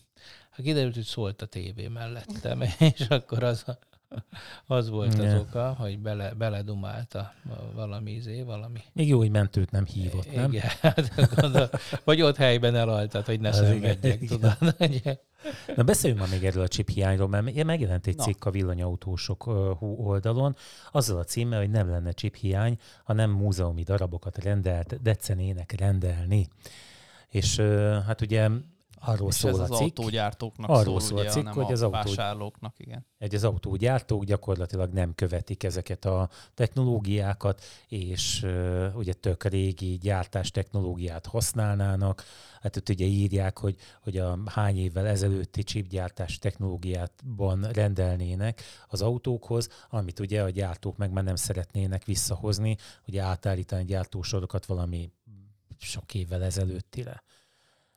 [0.51, 2.63] Hát kiderült, hogy szólt a tévé mellettem,
[2.95, 3.65] és akkor az,
[4.67, 5.39] az volt az Igen.
[5.39, 7.33] oka, hogy bele, beledumálta
[7.75, 10.53] valami izé, valami Még jó, hogy mentőt nem hívott, nem?
[10.53, 11.71] igen, hát gondol,
[12.05, 14.57] vagy ott helyben elaltad, hogy ne Az szenvedjek, tudod.
[15.77, 18.23] Na beszéljünk már még erről a chip hiányról, mert megjelent egy Na.
[18.23, 20.57] cikk a villanyautósok ö, hú oldalon,
[20.93, 26.49] azzal a címmel, hogy nem lenne chip hiány, ha nem múzeumi darabokat rendelt, decenének rendelni.
[27.29, 27.57] És
[28.07, 28.49] hát ugye
[29.01, 31.73] arról És szól ez a az cikk, autógyártóknak Arról szól, szól a ugye, cikk, hogy
[31.73, 33.07] az autó- vásárlóknak, igen.
[33.19, 40.51] hogy az autógyártók gyakorlatilag nem követik ezeket a technológiákat, és uh, ugye tök régi gyártás
[40.51, 42.25] technológiát használnának.
[42.61, 49.69] Hát ott ugye írják, hogy, hogy a hány évvel ezelőtti chipgyártás technológiátban rendelnének az autókhoz,
[49.91, 55.11] amit ugye a gyártók meg már nem szeretnének visszahozni, ugye átállítani gyártósorokat valami
[55.79, 57.23] sok évvel ezelőttire.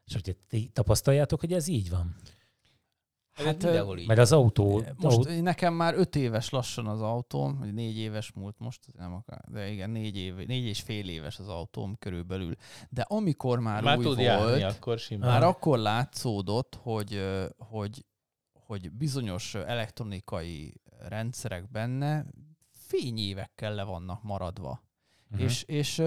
[0.09, 2.15] És ugye ti tapasztaljátok, hogy ez így van?
[3.31, 4.07] Hát, Hát, mindenhol így.
[4.07, 4.83] Mert az autó...
[4.97, 9.13] Most autó nekem már öt éves lassan az autóm, vagy négy éves múlt most, nem
[9.13, 12.55] akar, de igen, négy, év, négy és fél éves az autóm körülbelül.
[12.89, 15.29] De amikor már, már új tud volt, járni, akkor simán.
[15.29, 17.25] már akkor látszódott, hogy,
[17.57, 18.05] hogy,
[18.53, 22.25] hogy bizonyos elektronikai rendszerek benne
[22.71, 24.83] fényévekkel le vannak maradva.
[25.27, 25.41] Mhm.
[25.41, 26.01] És, és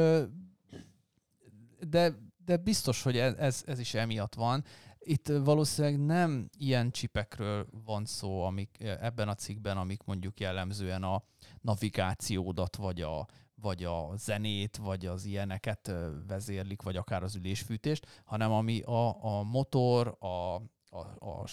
[1.88, 2.19] de,
[2.53, 4.65] de biztos, hogy ez, ez, ez is emiatt van.
[4.99, 11.03] Itt valószínűleg nem ilyen csipekről van szó, amik ö, ebben a cikkben, amik mondjuk jellemzően
[11.03, 11.23] a
[11.61, 15.93] navigációdat, vagy a, vagy a zenét, vagy az ilyeneket
[16.27, 20.55] vezérlik, vagy akár az ülésfűtést, hanem ami a, a motor, a,
[20.97, 21.45] a, a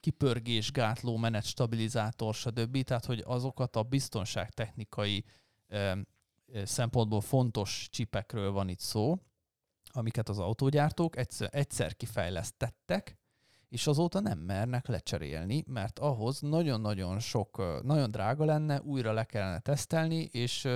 [0.00, 2.82] kipörgés, gátló, menet, stabilizátor, stb.
[2.82, 5.24] Tehát, hogy azokat a biztonságtechnikai
[5.68, 5.92] ö,
[6.64, 9.18] szempontból fontos csipekről van itt szó,
[9.96, 13.18] amiket az autógyártók egyszer, egyszer kifejlesztettek,
[13.68, 19.58] és azóta nem mernek lecserélni, mert ahhoz nagyon-nagyon sok, nagyon drága lenne, újra le kellene
[19.58, 20.68] tesztelni, és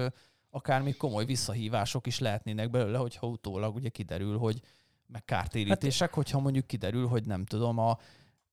[0.51, 4.61] akár még komoly visszahívások is lehetnének belőle, hogyha utólag ugye kiderül, hogy
[5.07, 7.99] meg kártérítések, hogyha mondjuk kiderül, hogy nem tudom, a,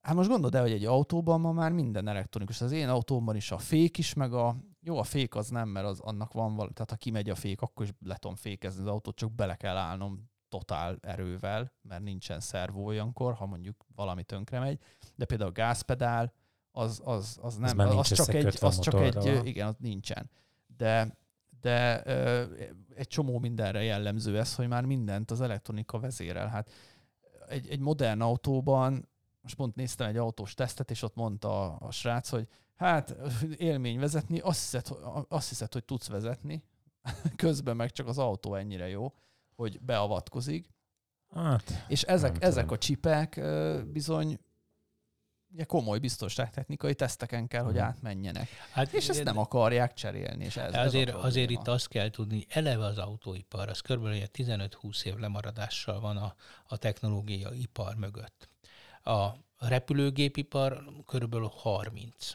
[0.06, 2.62] Hát most gondold el, hogy egy autóban ma már minden elektronikus.
[2.62, 4.56] Az én autómban is a fék is, meg a...
[4.82, 6.74] Jó, a fék az nem, mert az annak van valami...
[6.74, 9.78] Tehát ha kimegy a fék, akkor is le tudom fékezni az autót, csak bele kell
[9.78, 14.80] állnom totál erővel, mert nincsen szervó olyankor, ha mondjuk valami tönkre megy.
[15.16, 16.34] De például a gázpedál,
[16.72, 20.30] az, az, az nem, az, nincs csak egy, az csak egy, igen, az nincsen.
[20.78, 21.18] De,
[21.62, 22.44] de ö,
[22.96, 26.48] egy csomó mindenre jellemző ez, hogy már mindent az elektronika vezérel.
[26.48, 26.72] Hát
[27.48, 29.10] egy, egy modern autóban,
[29.42, 33.16] most pont néztem egy autós tesztet, és ott mondta a, a srác, hogy hát
[33.58, 34.88] élmény vezetni, azt hiszed,
[35.28, 36.64] azt hiszed, hogy tudsz vezetni,
[37.36, 39.14] közben meg csak az autó ennyire jó,
[39.56, 40.70] hogy beavatkozik.
[41.34, 43.42] Hát, És ezek, ezek a csipek
[43.92, 44.40] bizony
[45.54, 47.84] ugye komoly biztonságtechnikai teszteken kell, hogy Mhm.
[47.84, 48.50] átmenjenek.
[48.72, 50.46] Hát, És ezt nem akarják cserélni.
[50.46, 54.06] És ez, ez azért, a azért itt azt kell tudni, eleve az autóipar, az kb.
[54.06, 56.36] ilyen 15-20 év lemaradással van a,
[56.68, 58.50] a technológia ipar mögött.
[59.04, 62.32] A repülőgépipar körülbelül 30.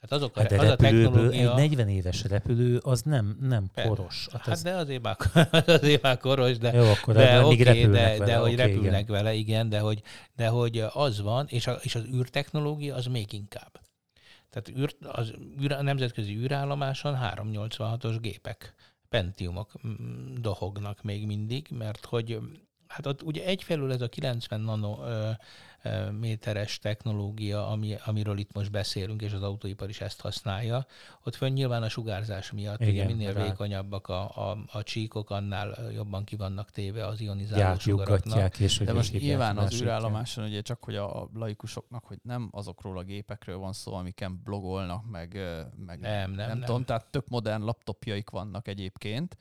[0.00, 1.50] Tehát azok a, hát de az a repülőből technológia...
[1.50, 4.28] egy 40 éves repülő az nem, nem koros.
[4.32, 5.16] Hát Hát ez, de azért már,
[5.66, 8.24] azért már koros, de, jó, akkor de repülnek de, vele.
[8.24, 9.14] de hogy oké, repülnek igen.
[9.14, 10.02] vele, igen, de hogy,
[10.36, 13.80] de hogy az van, és, a, és az űrtechnológia az még inkább.
[14.50, 15.32] Tehát űr, az
[15.62, 18.74] űr, a nemzetközi űrállomáson 386-os gépek,
[19.08, 22.38] Pentiumok mm, dohognak még mindig, mert hogy
[22.86, 25.30] hát ott ugye egyfelől ez a 90 nano ö,
[26.20, 30.86] méteres technológia, ami, amiről itt most beszélünk, és az autóipar is ezt használja,
[31.24, 35.30] ott fönn nyilván a sugárzás miatt, Igen, ugye minél rá- vékonyabbak a, a, a csíkok,
[35.30, 38.36] annál jobban ki vannak téve az ionizáló sugaraknak.
[38.38, 42.48] Gyártjuk, és hogy De most nyilván az űrállomáson ugye csak, hogy a laikusoknak, hogy nem
[42.52, 45.38] azokról a gépekről van szó, amiken blogolnak, meg,
[45.86, 46.66] meg Nem, nem, nem nem.
[46.66, 49.36] tudom, tehát tök modern laptopjaik vannak egyébként,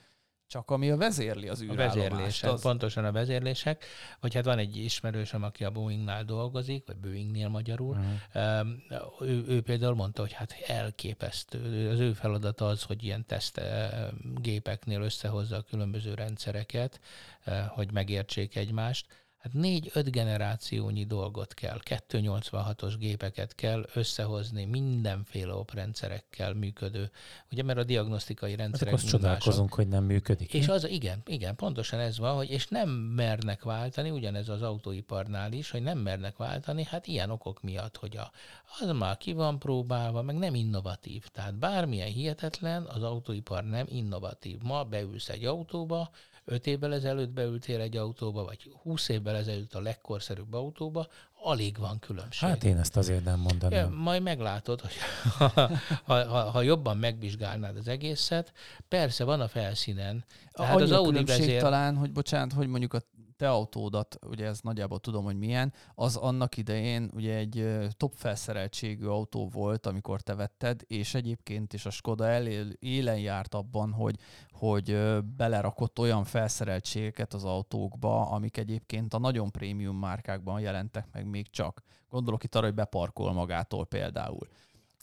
[0.49, 1.95] Csak ami a vezérli az A űrállomást.
[1.95, 2.61] vezérlések, az...
[2.61, 3.85] pontosan a vezérlések.
[4.19, 7.97] Vagy hát van egy ismerősöm, aki a Boeingnál dolgozik, vagy Boeingnél magyarul.
[8.33, 8.83] Um,
[9.19, 11.89] ő, ő például mondta, hogy hát elképesztő.
[11.89, 16.99] Az ő feladata az, hogy ilyen teszt eh, gépeknél összehozza a különböző rendszereket,
[17.43, 19.05] eh, hogy megértsék egymást.
[19.39, 27.11] Hát négy-öt generációnyi dolgot kell, 286-os gépeket kell összehozni mindenféle oprendszerekkel működő,
[27.51, 29.09] ugye mert a diagnosztikai Hát rendszerek mások.
[29.09, 30.53] csodálkozunk, hogy nem működik.
[30.53, 35.51] És az, igen, igen, pontosan ez van, hogy és nem mernek váltani, ugyanez az autóiparnál
[35.51, 38.31] is, hogy nem mernek váltani, hát ilyen okok miatt, hogy a,
[38.79, 41.27] az már ki van próbálva, meg nem innovatív.
[41.27, 44.61] Tehát bármilyen hihetetlen, az autóipar nem innovatív.
[44.61, 46.09] Ma beülsz egy autóba,
[46.49, 51.07] öt évvel ezelőtt beültél egy autóba, vagy húsz évvel ezelőtt a legkorszerűbb autóba,
[51.41, 52.49] alig van különbség.
[52.49, 53.93] Hát én ezt azért nem Ja, mondanám.
[53.93, 54.93] majd meglátod, hogy
[55.37, 55.47] ha,
[56.05, 58.53] ha, ha, ha jobban megvizsgálnád az egészet,
[58.87, 60.23] persze van a felszínen.
[60.51, 61.61] Tehát Annyi az Audi különbség vezér...
[61.61, 63.01] talán, hogy bocsánat, hogy mondjuk a
[63.39, 69.05] te autódat, ugye ez nagyjából tudom, hogy milyen, az annak idején ugye egy top felszereltségű
[69.05, 74.15] autó volt, amikor te vetted, és egyébként is a Skoda elél, élen járt abban, hogy,
[74.51, 74.97] hogy
[75.37, 81.83] belerakott olyan felszereltségeket az autókba, amik egyébként a nagyon prémium márkákban jelentek meg még csak.
[82.09, 84.47] Gondolok itt arra, hogy beparkol magától például.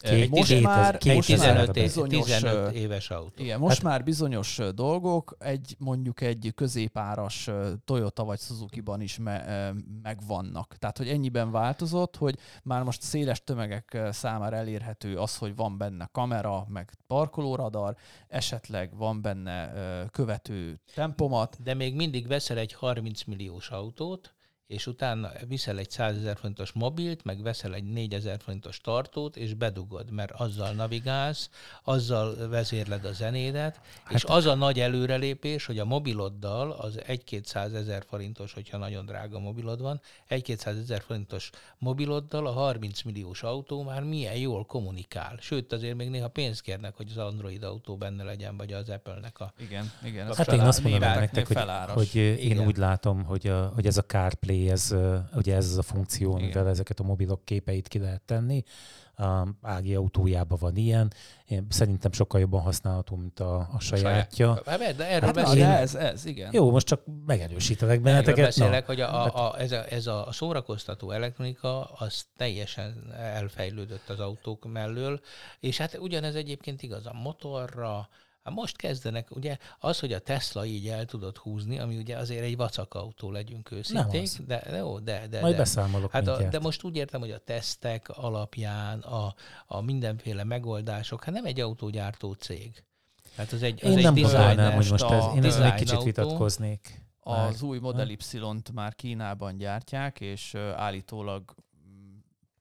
[0.00, 3.42] Két- most két- már, két- most Két már 15, év, bizonyos, 15 ö, éves autó.
[3.42, 7.50] igen, most hát, már bizonyos dolgok, egy mondjuk egy középáras
[7.84, 10.76] Toyota vagy Suzuki-ban is me, megvannak.
[10.78, 16.08] Tehát, hogy ennyiben változott, hogy már most széles tömegek számára elérhető az, hogy van benne
[16.12, 17.96] kamera, meg parkolóradar,
[18.28, 19.72] esetleg van benne
[20.10, 21.62] követő tempomat.
[21.62, 24.35] De még mindig veszel egy 30 milliós autót,
[24.66, 29.36] és utána viszel egy 100 ezer forintos mobilt, meg veszel egy 4 ezer forintos tartót,
[29.36, 31.50] és bedugod, mert azzal navigálsz,
[31.82, 37.74] azzal vezérled a zenédet, hát, és az a nagy előrelépés, hogy a mobiloddal, az 1-200
[37.74, 43.82] ezer forintos, hogyha nagyon drága mobilod van, 1-200 ezer forintos mobiloddal a 30 milliós autó
[43.82, 45.36] már milyen jól kommunikál.
[45.40, 49.40] Sőt, azért még néha pénzt kérnek, hogy az Android autó benne legyen, vagy az Apple-nek
[49.40, 50.34] a Igen, igen.
[50.34, 52.66] Hát én azt németeknél nektek, hogy, hogy én Igen.
[52.66, 56.30] úgy látom, hogy, a, hogy ez a CarPlay, ez, ö, ugye ez az a funkció,
[56.32, 56.66] amivel Igen.
[56.66, 58.62] ezeket a mobilok képeit ki lehet tenni.
[59.18, 61.12] A Ági autójában van ilyen.
[61.46, 64.62] Én szerintem sokkal jobban használható, mint a, a sajátja.
[64.66, 65.68] Hát, de erről Hát na, beszélek.
[65.68, 66.50] de ez, ez, igen.
[66.52, 68.44] Jó, most csak megerősítelek Erről benneteket.
[68.44, 74.08] beszélek, hogy a, hát- a, a, ez, a, ez a szórakoztató elektronika, az teljesen elfejlődött
[74.08, 75.20] az autók mellől,
[75.60, 78.08] és hát ugyanez egyébként igaz a motorra,
[78.46, 82.42] Hát most kezdenek, ugye az, hogy a Tesla így el tudott húzni, ami ugye azért
[82.42, 84.40] egy vacak autó, legyünk őszinték, az.
[84.46, 85.58] de, de jó, de, de, Majd de.
[85.58, 89.34] beszámolok Hát a, de most úgy értem, hogy a tesztek alapján, a,
[89.66, 92.84] a mindenféle megoldások, hát nem egy autógyártó cég.
[93.36, 96.04] Hát az egy, az Én egy nem gondolnám, hogy most ez, én egy kicsit autó.
[96.04, 97.04] vitatkoznék.
[97.20, 101.54] Az új Model Y-t már Kínában gyártják, és állítólag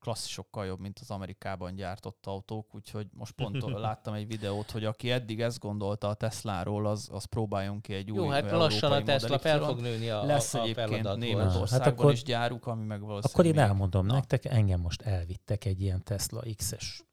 [0.06, 4.86] mm, klasszisokkal jobb, mint az Amerikában gyártott autók, úgyhogy most pont láttam egy videót, hogy
[4.86, 8.92] aki eddig ezt gondolta a Tesláról, az, az próbáljon ki egy új Jó, hát lassan
[8.92, 11.16] a Tesla fel fog nőni a, Lesz a, a egyébként.
[11.16, 14.14] Németországban Hát akkor- is gyáruk, ami meg valószínűleg Akkor én elmondom Na.
[14.14, 17.04] nektek, engem most elvittek egy ilyen Tesla X-es,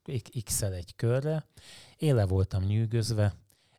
[0.43, 1.45] X-el egy körre.
[1.97, 3.33] Én le voltam nyűgözve,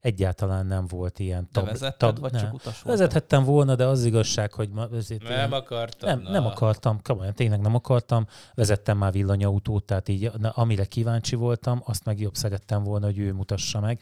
[0.05, 2.40] egyáltalán nem volt ilyen tab- vezetted, tab- vagy nem.
[2.43, 2.83] csak utas?
[2.83, 6.09] Vezethettem volna, de az igazság, hogy ma, ezért Nem akartam.
[6.09, 8.27] nem, nem akartam, komolyan, tényleg nem akartam.
[8.55, 13.19] Vezettem már villanyautót, tehát így na, amire kíváncsi voltam, azt meg jobb szerettem volna, hogy
[13.19, 14.01] ő mutassa meg.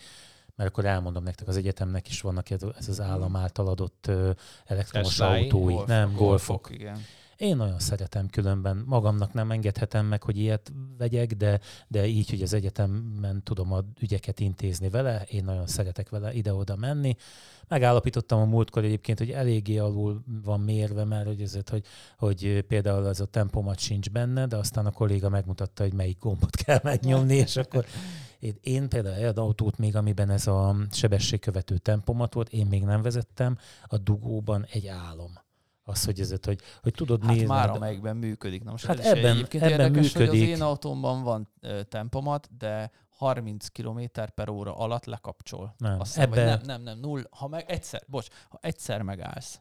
[0.56, 4.10] Mert akkor elmondom nektek, az egyetemnek is vannak ez, az állam által adott
[4.64, 5.42] elektromos Teslái?
[5.42, 6.68] autói, Golfok, nem, golfok.
[6.70, 6.98] igen.
[7.42, 12.42] Én nagyon szeretem különben, magamnak nem engedhetem meg, hogy ilyet vegyek, de, de így, hogy
[12.42, 17.16] az egyetemen tudom a ügyeket intézni vele, én nagyon szeretek vele ide-oda menni.
[17.68, 21.84] Megállapítottam a múltkor egyébként, hogy eléggé alul van mérve, mert hogy, ezért, hogy,
[22.16, 26.56] hogy például az a tempomat sincs benne, de aztán a kolléga megmutatta, hogy melyik gombot
[26.56, 27.86] kell megnyomni, és akkor
[28.38, 33.02] én, én például egy autót még, amiben ez a sebességkövető tempomat volt, én még nem
[33.02, 35.41] vezettem, a dugóban egy álom.
[35.84, 37.46] Az, hogy ezért, hogy, hogy tudod Hát nézni.
[37.46, 38.64] már amelyikben működik.
[38.64, 40.42] Na most Hát ez ebben- egyébként ebben érdekes, hogy működik.
[40.42, 44.00] az én autómban van ö, tempomat, de 30 km
[44.34, 45.74] per óra alatt lekapcsol.
[45.78, 47.22] Nem, Azt hiszem, vagy ebbe- nem, nem, nem, null.
[47.30, 49.60] Ha meg egyszer, bocs, ha egyszer megállsz,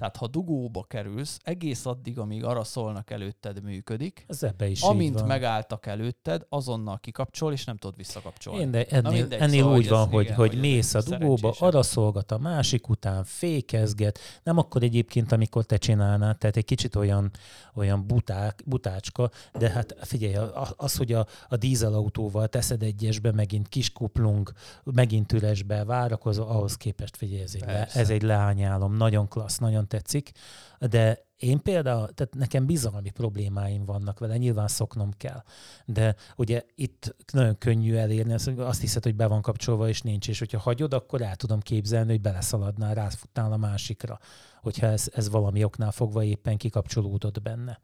[0.00, 5.18] Tehát ha dugóba kerülsz, egész addig, amíg arra szólnak előtted működik, Ez ebbe is amint
[5.18, 5.26] van.
[5.26, 8.60] megálltak előtted, azonnal kikapcsol, és nem tudod visszakapcsolni.
[8.60, 11.02] Én, de Na ennél, mindegy, ennél szóval, úgy van, hogy, igen, hogy hogy mész a
[11.02, 14.18] dugóba, arra szolgat a másik után, fékezget.
[14.42, 17.30] Nem akkor egyébként, amikor te csinálnád, tehát egy kicsit olyan,
[17.74, 20.34] olyan buták, butácska, de hát figyelj,
[20.76, 24.52] az, hogy a, a dízelautóval teszed egyesbe, megint kis kuplung,
[24.84, 29.88] megint üresbe várakozó, ahhoz képest figyelj, ez egy, le, ez egy leányálom, nagyon klassz, nagyon
[29.90, 30.30] tetszik,
[30.78, 35.42] de én például, tehát nekem bizalmi problémáim vannak vele, nyilván szoknom kell.
[35.84, 40.38] De ugye itt nagyon könnyű elérni, azt, hiszed, hogy be van kapcsolva, és nincs, és
[40.38, 44.18] hogyha hagyod, akkor el tudom képzelni, hogy beleszaladnál, ráfutnál a másikra,
[44.60, 47.80] hogyha ez, ez valami oknál fogva éppen kikapcsolódott benne.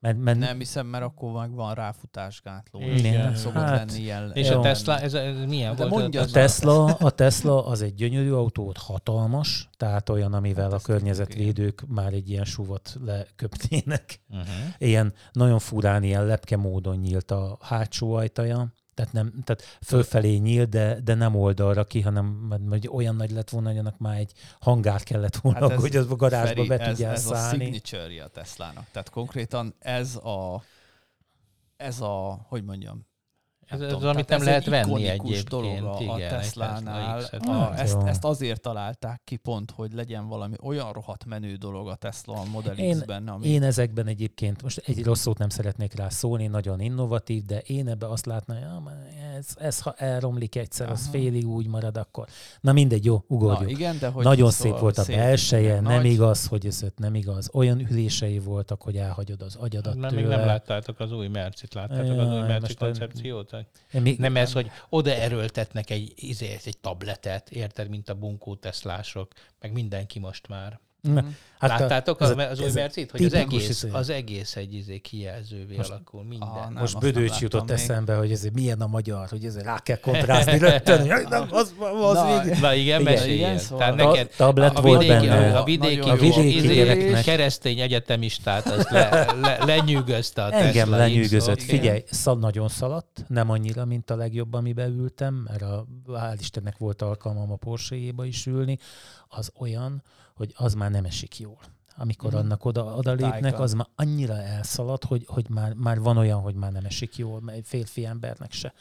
[0.00, 2.80] Mert, mert Nem hiszem, mert akkor meg van ráfutásgátló.
[2.80, 2.94] Igen.
[2.94, 4.30] és Igen, Szokott hát, lenni ilyen.
[4.34, 4.58] És Jó.
[4.58, 6.14] a Tesla, ez, ez milyen De volt?
[6.14, 6.84] a Tesla?
[7.10, 12.30] A Tesla az egy gyönyörű autó, hatalmas, tehát olyan, amivel Hát a környezetvédők már egy
[12.30, 14.20] ilyen súvot leköpnének.
[14.28, 14.46] Uh-huh.
[14.78, 20.68] Ilyen nagyon furán, ilyen lepke módon nyílt a hátsó ajtaja, tehát, nem, tehát fölfelé nyílt,
[20.68, 24.32] de, de nem oldalra ki, hanem mert olyan nagy lett volna, hogy annak már egy
[24.60, 27.34] hangár kellett volna, Hát ez, hogy az a garázsba Feri, be ez, tudjál ez a
[27.34, 27.64] szállni.
[27.64, 28.86] signature a Teslának.
[28.92, 30.62] Tehát konkrétan ez a
[31.76, 33.06] ez a, hogy mondjam,
[33.70, 35.48] Ez, ez tudom, az, amit nem ez lehet egy venni egyébként.
[35.48, 37.14] dolog a, igen, a Tesla-nál.
[37.20, 37.46] Tesla X-et.
[37.46, 41.88] A, Hát ezt, ezt azért találták ki pont, hogy legyen valami olyan rohadt menő dolog
[41.88, 45.48] a Tesla a Model Én- X-ben, ami Én ezekben egyébként, most egy rossz szót nem
[45.48, 49.06] szeretnék rá szólni, nagyon innovatív, de én ebbe azt látnám, hogy ja, már
[49.36, 51.10] ez, ez, ha elromlik egyszer, az Aha.
[51.10, 52.26] félig úgy marad, akkor.
[52.60, 53.70] Na mindegy, jó, Na, ugorjuk.
[53.70, 56.04] igen, de hogy Nagyon szóval, szép volt a belseje, nem nagy.
[56.04, 57.48] igaz, hogy ez ott nem igaz.
[57.52, 60.36] Olyan ülései voltak, hogy elhagyod az agyadat Mert még tőle.
[60.36, 63.48] nem láttátok az új Mercit, láttátok az új Merci koncepciót?
[63.90, 68.54] Hogy Még, Nem ez, hogy oda erőltetnek egy, izé, egy tabletet, érted, mint a bunkó
[68.54, 70.80] teszlások, meg mindenki most már.
[71.02, 71.24] Na,
[71.58, 73.10] hát a- Láttátok az, a- az új a Mercit?
[73.10, 73.88] Hogy az egész, izé.
[73.92, 76.48] az egész egy izé kijelzővé Most- alakul, minden.
[76.48, 76.72] Ah, nem.
[76.72, 77.70] Most azt Bödőcs jutott még.
[77.70, 81.06] eszembe, hogy ez milyen a magyar, hogy ez rá kell kontrázni rögtön.
[81.28, 82.60] Nem, az, az Na, végig.
[82.60, 85.58] Na igen, Igen, igen, szóval- Tehát neked tablet a volt vidéki, benne.
[85.58, 90.96] a vidéki, Nagyon A vidéki izé, keresztény egyetemistát az le, le, lenyűgözte a Engem Tesla
[90.96, 91.56] lenyűgözött.
[91.56, 91.68] X-ot.
[91.70, 96.78] Figyelj, szal, nagyon szaladt, nem annyira, mint a legjobb, amiben ültem, mert a, hál' Istennek
[96.78, 98.78] volt alkalmam a porsche is ülni.
[99.28, 100.02] Az olyan,
[100.40, 101.58] hogy az már nem esik jól.
[101.96, 102.38] Amikor Mhm.
[102.40, 106.54] annak oda, oda lépnek, az már annyira elszalad, hogy, hogy már, már van olyan, hogy
[106.54, 108.72] már nem esik jól, mert férfi embernek se.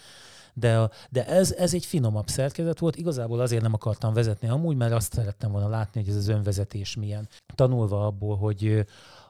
[0.53, 2.95] De, a- de ez, ez egy finomabb szerkezet volt.
[2.95, 6.95] Igazából azért nem akartam vezetni amúgy, mert azt szerettem volna látni, hogy ez az önvezetés
[6.95, 7.27] milyen.
[7.55, 8.85] Tanulva abból, hogy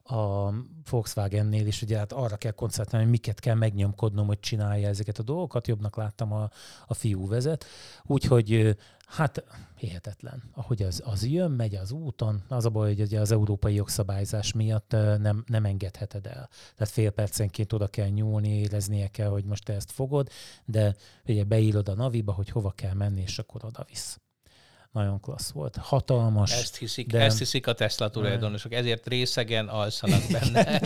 [0.09, 0.53] a
[0.89, 5.23] Volkswagennél is ugye hát arra kell koncentrálni, hogy miket kell megnyomkodnom, hogy csinálja ezeket a
[5.23, 5.67] dolgokat.
[5.67, 6.49] Jobbnak láttam a,
[6.87, 7.65] a fiú vezet.
[8.05, 9.43] Úgyhogy hát
[9.75, 12.43] hihetetlen, ahogy az, az jön, megy az úton.
[12.47, 16.49] Az a baj, hogy ugye az európai jogszabályzás miatt nem, nem engedheted el.
[16.75, 20.29] Tehát fél percenként oda kell nyúlni, éreznie kell, hogy most te ezt fogod,
[20.65, 20.95] de
[21.25, 24.19] ugye beírod a naviba, hogy hova kell menni, és akkor oda visz.
[24.91, 25.75] Nagyon klassz volt.
[25.75, 26.51] Hatalmas.
[26.51, 30.79] Ezt hiszik, De- ezt hiszik a Tesla tulajdonosok, ezért részegen alszanak benne.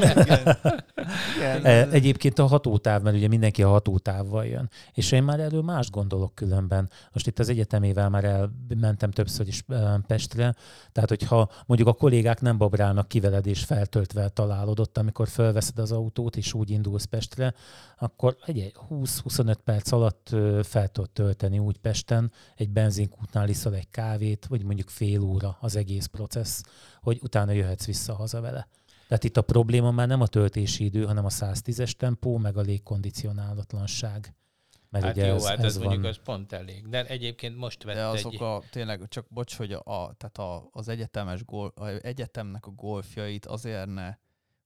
[1.37, 1.65] Igen.
[1.65, 4.69] E, Egyébként a hatótáv, mert ugye mindenki a hatótávval jön.
[4.93, 6.89] És én már erről más gondolok különben.
[7.13, 8.23] Most itt az egyetemével már
[8.69, 10.55] elmentem többször is e, Pestre,
[10.91, 15.79] tehát hogyha mondjuk a kollégák nem babrálnak ki veled és feltöltve találod ott, amikor felveszed
[15.79, 17.53] az autót és úgy indulsz Pestre,
[17.97, 20.29] akkor egy 20-25 perc alatt
[20.63, 25.75] fel tudod tölteni úgy Pesten, egy benzinkútnál iszol egy kávét, vagy mondjuk fél óra az
[25.75, 26.63] egész processz,
[27.01, 28.67] hogy utána jöhetsz vissza haza vele.
[29.07, 32.61] Tehát itt a probléma már nem a töltési idő, hanem a 110-es tempó, meg a
[32.61, 34.35] légkondicionálatlanság.
[34.89, 35.85] Mert Hát ugye jó, ez, hát ez ez van.
[35.85, 36.87] mondjuk az pont elég.
[36.87, 38.15] De egyébként most vett De egy...
[38.15, 42.71] azok a, tényleg, csak bocs, hogy a, tehát a, az egyetemes gol, a egyetemnek a
[42.71, 44.15] golfjait azért ne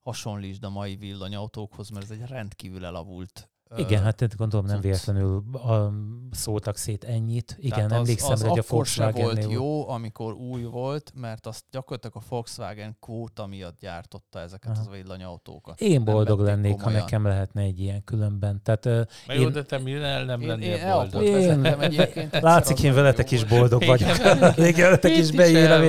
[0.02, 5.44] hasonlítsd a mai villanyautókhoz, mert ez egy rendkívül elavult Igen, hát én gondolom nem véletlenül
[5.54, 5.92] a,
[6.32, 7.56] szóltak szét ennyit.
[7.60, 11.64] Igen, Tehát az, emlékszem, az hogy a Volkswagen volt jó, amikor új volt, mert azt
[11.72, 14.80] gyakorlatilag a Volkswagen kvóta miatt gyártotta ezeket Aha.
[14.80, 15.82] az villanyautókat.
[15.82, 17.00] Én boldog lennék, ha komolyan.
[17.02, 18.62] nekem lehetne egy ilyen különben.
[18.64, 18.84] Tehát
[19.28, 21.22] Na jó, én- de te mivel nem Én, lennél én boldog?
[21.22, 22.18] Én- egyébként.
[22.18, 24.18] egyszer, látszik, az én nagyon veletek jó is boldog vagyok.
[24.18, 24.54] Igen.
[24.58, 25.82] Még veletek is Itt beírem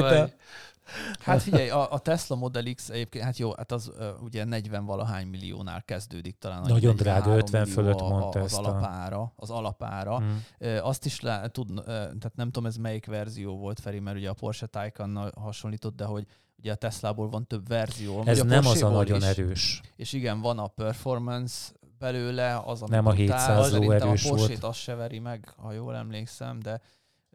[1.21, 4.85] Hát figyelj, a, a Tesla Model X egyébként, hát jó, hát az uh, ugye 40
[4.85, 6.61] valahány milliónál kezdődik talán.
[6.63, 10.21] Nagyon drága, 43 50 millió fölött mondta az ezt a- alapára, az alapára.
[10.21, 10.37] Mm.
[10.59, 14.17] Ö, Azt is le, tud, ö, tehát nem tudom ez melyik verzió volt, Feri, mert
[14.17, 16.27] ugye a Porsche Taycan hasonlított, de hogy
[16.59, 18.23] ugye a Teslából van több verzió.
[18.25, 19.25] Ez nem az a nagyon is.
[19.25, 19.81] erős.
[19.97, 23.39] És igen, van a performance belőle, az, ami Nem a brutál.
[23.39, 24.41] 700 Szerintem lóerős a volt.
[24.41, 26.81] Porsche-t az se veri meg, ha jól emlékszem, de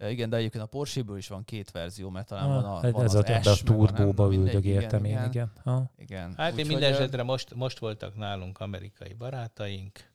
[0.02, 2.92] Igen, de egyébként a Porsche-ből is van két verzió, mert talán Ah, van a, hát
[2.92, 5.52] van ez az a, ebbe a S, nem, turbóba üldögéltem igen, én, igen.
[5.64, 5.92] Ha.
[5.98, 6.34] igen.
[6.38, 10.12] Hát én Úgyhogy, minden esetre most, most voltak nálunk amerikai barátaink,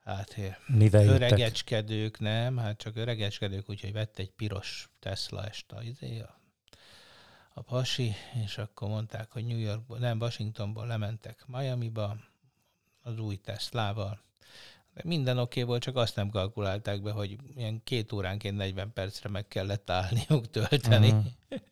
[0.00, 1.20] hát Mivel jöttek?
[1.20, 6.38] öregecskedők, nem, hát csak öregecskedők, úgyhogy vett egy piros Tesla est a, izé, a,
[7.54, 8.12] a pasi,
[8.44, 12.16] és akkor mondták, hogy New Yorkból, nem, Washingtonból lementek Miami-ba
[13.02, 14.20] az új Teslával.
[14.94, 18.92] De minden oké okay volt, csak azt nem kalkulálták be, hogy ilyen két óránként 40
[18.92, 21.10] percre meg kellett állniuk tölteni.
[21.10, 21.26] Mhm.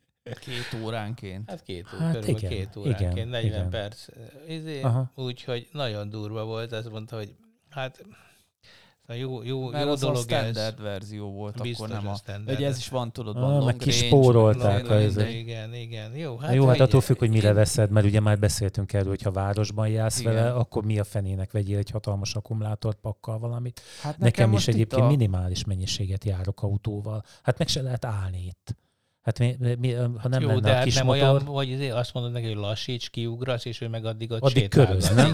[0.41, 1.51] Két óránként.
[1.51, 3.71] Hát két, ó, Hát körülbelül igen, két óránként, igen, 40 igen.
[3.71, 4.07] perc.
[4.49, 5.13] Izé, Aha.
[5.15, 7.35] úgyhogy nagyon durva volt, azt mondta, hogy
[7.69, 8.05] hát
[9.07, 10.83] szóval jó, jó, Mert jó az a dolog standard ez.
[10.83, 12.15] verzió volt, Biztos akkor nem a a...
[12.15, 12.57] standard.
[12.59, 15.39] Ugye ez is van, tudod, Ah, van meg kispórolták meg a izé.
[15.39, 16.17] Igen, igen.
[16.17, 18.93] Jó, Hát jó, hát hogy- attól függ, hogy mire én- veszed, mert ugye már beszéltünk
[18.93, 20.35] erről, hogy ha városban jársz Igen.
[20.35, 23.81] vele, akkor mi a fenének vegyél egy hatalmas akkumulátorpakkal valamit.
[24.03, 25.07] Hát Nekem, is most itt egyébként a...
[25.07, 27.23] minimális mennyiséget járok autóval.
[27.43, 28.77] Hát meg se lehet állni itt.
[29.23, 31.69] Hát mi, mi, ha nem jó, lenne de a hát kis nem motor, olyan, hogy
[31.69, 35.33] izé azt mondod neki, hogy lassíts, kiugrasz, és ő meg addig ott addig köröz, nem?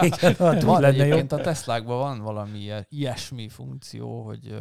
[0.00, 1.02] Igen, hát Van lenne jó.
[1.02, 4.56] egyébként a Teslákban van valami ilyesmi funkció, hogy,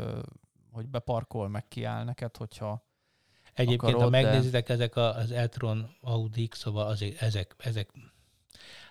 [0.72, 2.86] hogy beparkol, meg kiáll neked, hogyha
[3.53, 7.89] Egyébként, ha akarod, de- megnézitek, ezek a, az e-tron Audi-k, szóval azért, ezek, ezek,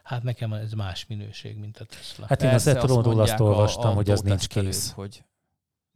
[0.02, 2.26] hát nekem ez más minőség, mint a Tesla.
[2.28, 4.92] Hát én az Persze, e-tronról azt mondják a olvastam, hogy az nincs kész.
[4.92, 5.24] Hogy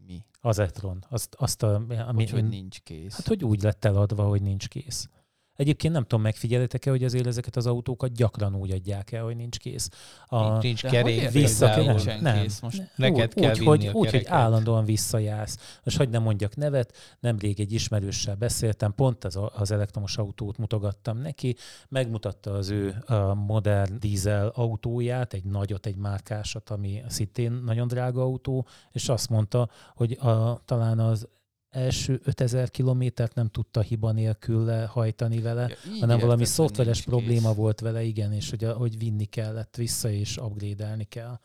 [0.07, 0.25] mi?
[0.41, 1.05] Az e-tron.
[1.09, 3.17] Azt, azt a, ami, Hogy, hogy nincs kész.
[3.17, 5.09] Hát, hogy úgy lett eladva, hogy nincs kész.
[5.57, 9.59] Egyébként nem tudom, megfigyelitek-e, hogy azért ezeket az autókat gyakran úgy adják el, hogy nincs
[9.59, 9.89] kész.
[10.27, 12.43] A, nincs, kerék, hogy vissza kell- nincsen nem.
[12.43, 12.83] kész most.
[12.97, 15.79] Neked úgy, kell úgy, hogy, úgy, hogy állandóan visszajársz.
[15.85, 21.19] Most hagyd nem mondjak nevet, nemrég egy ismerőssel beszéltem, pont az, az elektromos autót mutogattam
[21.19, 21.57] neki,
[21.89, 28.23] megmutatta az ő a modern dízel autóját, egy nagyot, egy márkásat, ami szintén nagyon drága
[28.23, 31.29] autó, és azt mondta, hogy a, talán az
[31.77, 37.57] első 5000 kilométert nem tudta hiba nélkül lehajtani vele, Ja, hanem valami szoftveres probléma kész.
[37.57, 41.39] volt vele, igen, és hogy, hogy vinni kellett vissza, és upgrade-elni kell.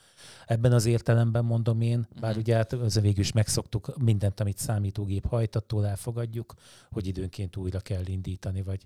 [0.45, 2.39] Ebben az értelemben mondom én, bár Mhm.
[2.39, 6.53] ugye hát az végül is megszoktuk mindent, amit számítógép hajtattól elfogadjuk,
[6.91, 8.85] hogy időnként újra kell indítani, vagy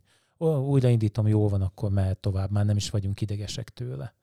[0.67, 4.13] újraindítom, jó van, akkor mehet tovább, már nem is vagyunk idegesek tőle.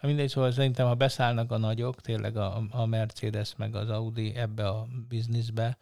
[0.00, 4.68] Mindegy, szóval szerintem, ha beszállnak a nagyok, tényleg a, a Mercedes meg az Audi ebbe
[4.68, 5.78] a bizniszbe,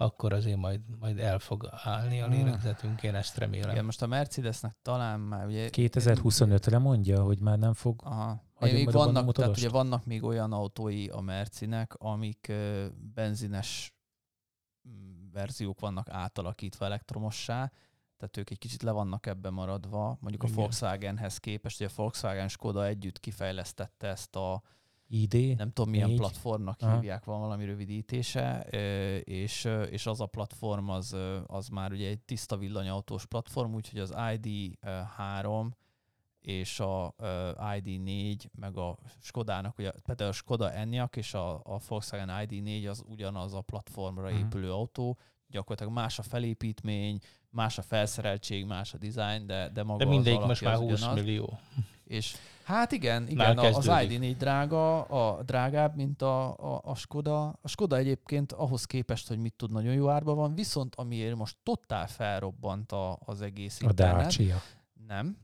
[0.00, 3.70] akkor azért majd, majd el fog állni a lélegzetünk, én ezt remélem.
[3.70, 5.68] Igen, most a Mercedesnek talán már ugye...
[5.72, 8.00] 2025-re mondja, hogy már nem fog.
[8.04, 8.42] Aha.
[8.54, 13.94] Hagyom Még vannak, tehát ugye vannak még olyan autói a Mercinek, amik ö, benzines
[14.88, 17.72] mm, verziók vannak átalakítva elektromossá,
[18.16, 20.54] tehát ők egy kicsit le vannak ebbe maradva, mondjuk Igen.
[20.54, 24.62] a Volkswagenhez képest, ugye a Volkswagen Skoda együtt kifejlesztette ezt a
[25.12, 25.56] ID?
[25.56, 26.18] nem tudom milyen Négy.
[26.18, 26.94] platformnak Aha.
[26.94, 28.60] hívják, van valami rövidítése,
[29.24, 34.12] és, és az a platform az, az már ugye egy tiszta villanyautós platform, úgyhogy az
[34.16, 35.66] ID3
[36.40, 41.80] és a ö, ID4, meg a Skodának, ugye például a Skoda Enyaq és a, a
[41.88, 47.18] Volkswagen ID4 az ugyanaz a platformra épülő autó, gyakorlatilag más a felépítmény,
[47.50, 50.98] más a felszereltség, más a design, de, de maga De mindegyik most már az 20
[50.98, 51.14] ugyanaz.
[51.22, 51.58] millió.
[52.10, 54.34] És hát igen, igen a- az kezdődik.
[54.34, 57.46] ID4 drága, a drágább, mint a, a, a Skoda.
[57.62, 61.56] A Skoda egyébként ahhoz képest, hogy mit tud, nagyon jó árban van, viszont amiért most
[61.62, 64.22] totál felrobbant a, az egész A internet.
[64.24, 64.56] Dacia.
[65.06, 65.36] Nem.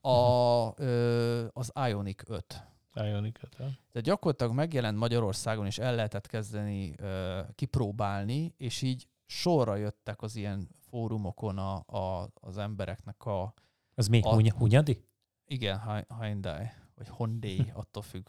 [0.00, 2.66] A, ö, az Ioniq 5.
[2.94, 3.64] Ioniq-öt, ha?
[3.92, 10.36] De gyakorlatilag megjelent Magyarországon, és el lehetett kezdeni ö, kipróbálni, és így sorra jöttek az
[10.36, 13.54] ilyen fórumokon a, a, az embereknek a,
[13.94, 14.20] Az mi?
[14.24, 15.06] A- Huny- Hunyadi?
[15.48, 18.28] Igen, Hy- Hyundai, vagy Hyundai, attól függ,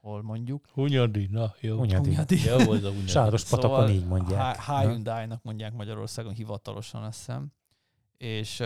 [0.00, 0.64] hol mondjuk.
[0.72, 1.76] Hunyadi, na jó.
[1.76, 2.08] Hunyadi.
[2.08, 2.44] Hunyadi.
[2.44, 3.06] Jó, az a Hunyadi.
[3.08, 4.64] Sáros patakon így mondják.
[4.64, 7.52] Hyundai-nak mondják Magyarországon hivatalosan, azt hiszem.
[8.16, 8.56] És,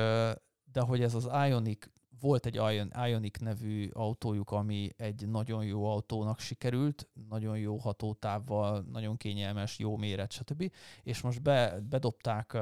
[0.73, 1.87] de hogy ez az Ioniq,
[2.21, 8.85] volt egy Ion, Ioniq nevű autójuk, ami egy nagyon jó autónak sikerült, nagyon jó hatótávval,
[8.93, 10.73] nagyon kényelmes, jó méret, stb.
[11.03, 12.55] És most be, bedobták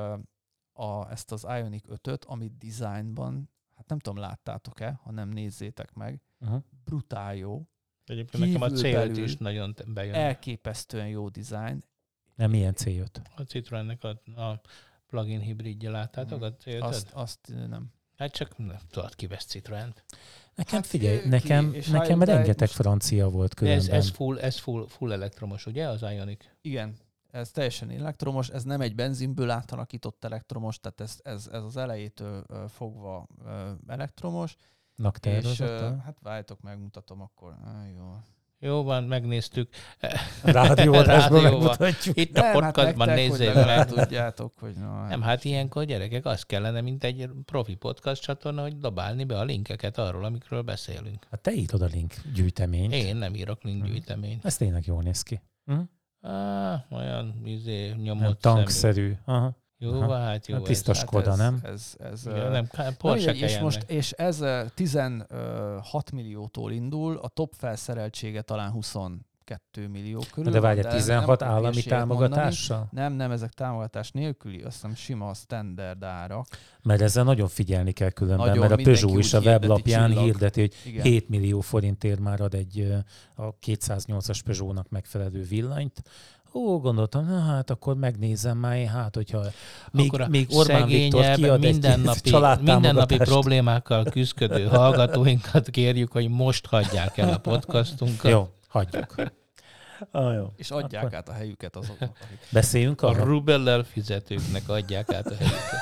[0.73, 3.51] a, ezt az Ioniq 5-öt, amit designban,
[3.89, 6.63] hát nem tudom, láttátok-e, ha nem nézzétek meg, Uh-huh.
[6.85, 7.67] brutál jó,
[8.05, 10.15] Egyébként nekem a kívül célt belül is nagyon bejön.
[10.15, 11.85] elképesztően jó design,
[12.35, 13.07] Nem milyen C5.
[13.37, 14.09] A Citroennek a,
[14.43, 14.61] a
[15.07, 16.83] plug-in hibridje, láttátok a célt?
[16.83, 17.93] azt, azt nem.
[18.17, 20.05] Hát csak nem, tudod, ki vesz Citroent.
[20.55, 23.97] Nekem Hát, figyelj, ki- nekem, nekem rengeteg most- francia volt De ez, különben.
[23.99, 26.45] ez, full, ez full, full elektromos, ugye, az Ioniq?
[26.61, 26.97] Igen,
[27.31, 32.45] ez teljesen elektromos, ez nem egy benzinből átalakított elektromos, tehát ez, ez, ez az elejétől
[32.69, 33.27] fogva
[33.87, 34.57] elektromos,
[34.97, 36.01] Nak és ö, tervezett?
[36.01, 37.55] hát váltok, megmutatom akkor.
[37.65, 38.17] Á, jó.
[38.61, 39.71] Jó van, megnéztük.
[40.43, 42.17] Rádióadásban megmutatjuk.
[42.17, 43.87] Itt a Nem, hát podcastban hogy nézzék meg.
[43.87, 48.79] tudjátok, hogy no, Nem, hát ilyenkor gyerekek, az kellene, mint egy profi podcast csatorna, hogy
[48.79, 51.27] dobálni be a linkeket arról, amikről beszélünk.
[51.31, 52.93] Hát te írod a link gyűjteményt.
[52.93, 54.45] Én nem írok linkgyűjteményt.
[54.45, 55.41] Ez tényleg jól néz ki.
[55.65, 55.81] Hm?
[56.21, 58.57] Ah, olyan izé, Nem nyomott szemű.
[58.57, 59.13] tankszerű.
[59.25, 59.57] Aha.
[59.81, 60.07] Jó, Aha.
[60.07, 60.55] van, hát jó.
[60.55, 60.69] Hát ez.
[60.69, 61.61] tiszta hát Skoda, ez, nem?
[61.63, 66.73] Ez, ez, Igen, ö, nem, Na Porsche mindegy, és most, és ez ö, 16 milliótól
[66.73, 69.21] indul, a top felszereltsége talán 22
[69.91, 70.53] millió körül.
[70.53, 72.19] De van, várj, nem 16 akarok állami hülyeséget mondani.
[72.29, 72.89] támogatással?
[72.91, 76.47] Nem, nem, ezek támogatás nélküli, azt hiszem sima standard árak.
[76.83, 80.25] Mert ezzel nagyon figyelni kell különben, Nagyon, mert a Peugeot is a weblapján csillag.
[80.25, 81.03] hirdeti, hogy Igen.
[81.05, 82.93] 7 millió forintért már ad egy
[83.35, 86.03] a 208-as Peugeot-nak megfelelő villanyt.
[86.53, 89.41] Ó, gondoltam, na hát akkor megnézem már, én, hát hogyha
[89.93, 92.81] még, Akkor a még Orbán Viktor kiad egy mindennapi, családtámogatást.
[92.83, 98.31] mindennapi problémákkal küzdködő hallgatóinkat kérjük, hogy most hagyják el a podcastunkat.
[98.31, 99.15] Jó, hagyjuk.
[100.11, 100.53] Ah, jó.
[100.57, 103.25] És adják Akkor át a helyüket azoknak, akik Beszéljünk A arról?
[103.27, 105.81] rubellel fizetőknek adják át a helyüket.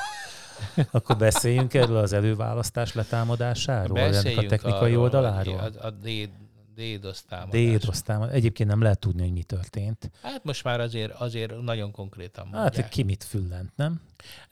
[0.91, 5.57] Akkor beszéljünk erről az előválasztás letámadásáról, ennek a technikai arról, oldaláról.
[5.57, 5.89] hogy A, a
[6.77, 7.81] D- DDoS támadás.
[7.81, 8.31] DDoS támad.
[8.31, 10.11] Egyébként nem lehet tudni, hogy mi történt.
[10.21, 12.89] Hát most már azért, azért nagyon konkrétan Hát mondják.
[12.89, 14.01] ki mit füllent, nem?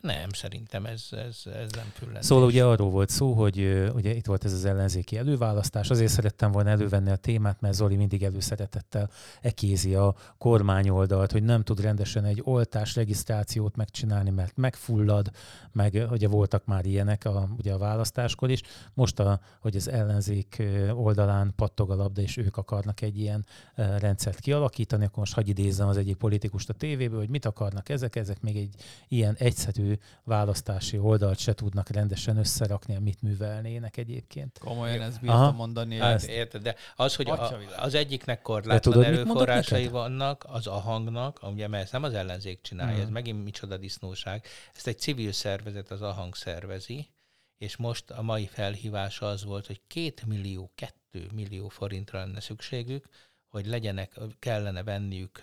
[0.01, 2.25] Nem, szerintem ez, ez, ez nem füllentés.
[2.25, 5.89] Szóval ugye arról volt szó, hogy ugye itt volt ez az ellenzéki előválasztás.
[5.89, 9.09] Azért szerettem volna elővenni a témát, mert Zoli mindig előszeretettel
[9.41, 15.31] ekézi a kormányoldalt, hogy nem tud rendesen egy oltás regisztrációt megcsinálni, mert megfullad,
[15.71, 18.61] meg ugye voltak már ilyenek a, ugye a választáskor is.
[18.93, 20.63] Most, a, hogy az ellenzék
[20.93, 23.45] oldalán pattog a labda, és ők akarnak egy ilyen
[23.75, 28.15] rendszert kialakítani, akkor most hagyj idézzem az egyik politikust a tévéből, hogy mit akarnak ezek,
[28.15, 28.75] ezek még egy
[29.07, 29.93] ilyen egyszerű
[30.23, 34.57] választási oldalt se tudnak rendesen összerakni, mit művelnének egyébként.
[34.59, 35.37] komolyan ezt Aha.
[35.37, 35.97] bírtam mondani.
[35.97, 36.27] Hát ezt.
[36.27, 41.83] érted, de az, hogy a, az egyiknek korlátlan erőforrásai vannak, az a hangnak, ugye, mert
[41.83, 43.01] ezt nem az ellenzék csinálja, Mhm.
[43.01, 44.45] ez megint micsoda disznóság.
[44.75, 47.09] Ezt egy civil szervezet, az ahang szervezi,
[47.57, 50.71] és most a mai felhívása az volt, hogy két millió,
[51.15, 53.05] kettő millió forintra lenne szükségük,
[53.47, 55.41] hogy legyenek, kellene venniük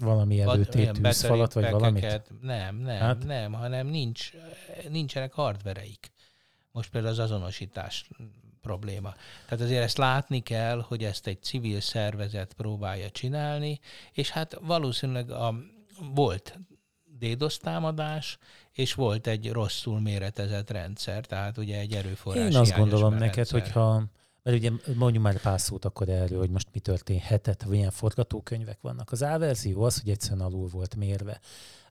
[0.00, 2.32] Valami vad- előtét olyan tűzfalat, vagy valamit?
[2.40, 3.24] Nem, nem, Hát?
[3.24, 4.30] nem, hanem nincs,
[4.88, 6.12] nincsenek hardvereik.
[6.72, 8.08] Most például az azonosítás
[8.60, 9.14] probléma.
[9.48, 13.80] Tehát azért ezt látni kell, hogy ezt egy civil szervezet próbálja csinálni,
[14.12, 15.54] és hát valószínűleg a,
[16.14, 16.58] volt
[17.18, 18.38] DDoS támadás,
[18.72, 23.28] és volt egy rosszul méretezett rendszer, tehát ugye egy erőforrás Én azt gondolom rendszer.
[23.28, 24.04] neked, hogyha
[24.44, 29.12] mert ugye mondjuk már pár szót akkor erről, hogy most mi történhetett, milyen forgatókönyvek vannak.
[29.12, 31.40] Az A verzió az, hogy egyszerűen alul volt mérve.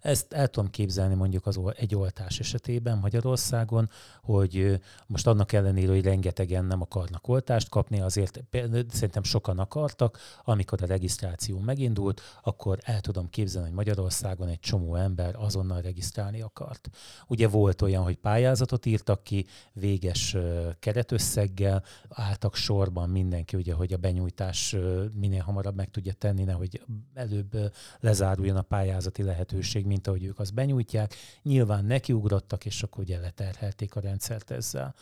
[0.03, 3.89] Ezt el tudom képzelni mondjuk az egy oltás esetében Magyarországon,
[4.21, 8.43] hogy most annak ellenére, hogy rengetegen nem akarnak oltást kapni, azért
[8.89, 14.95] szerintem sokan akartak, amikor a regisztráció megindult, akkor el tudom képzelni, hogy Magyarországon egy csomó
[14.95, 16.89] ember azonnal regisztrálni akart.
[17.27, 20.37] Ugye volt olyan, hogy pályázatot írtak ki, véges
[20.79, 24.75] keretösszeggel, álltak sorban mindenki, ugye, hogy a benyújtás
[25.13, 26.81] minél hamarabb meg tudja tenni, nehogy
[27.13, 31.15] előbb lezáruljon a pályázati lehetőség, mint ahogy ők azt benyújtják.
[31.43, 34.95] Nyilván nekiugrottak, és akkor ugye leterhelték a rendszert ezzel.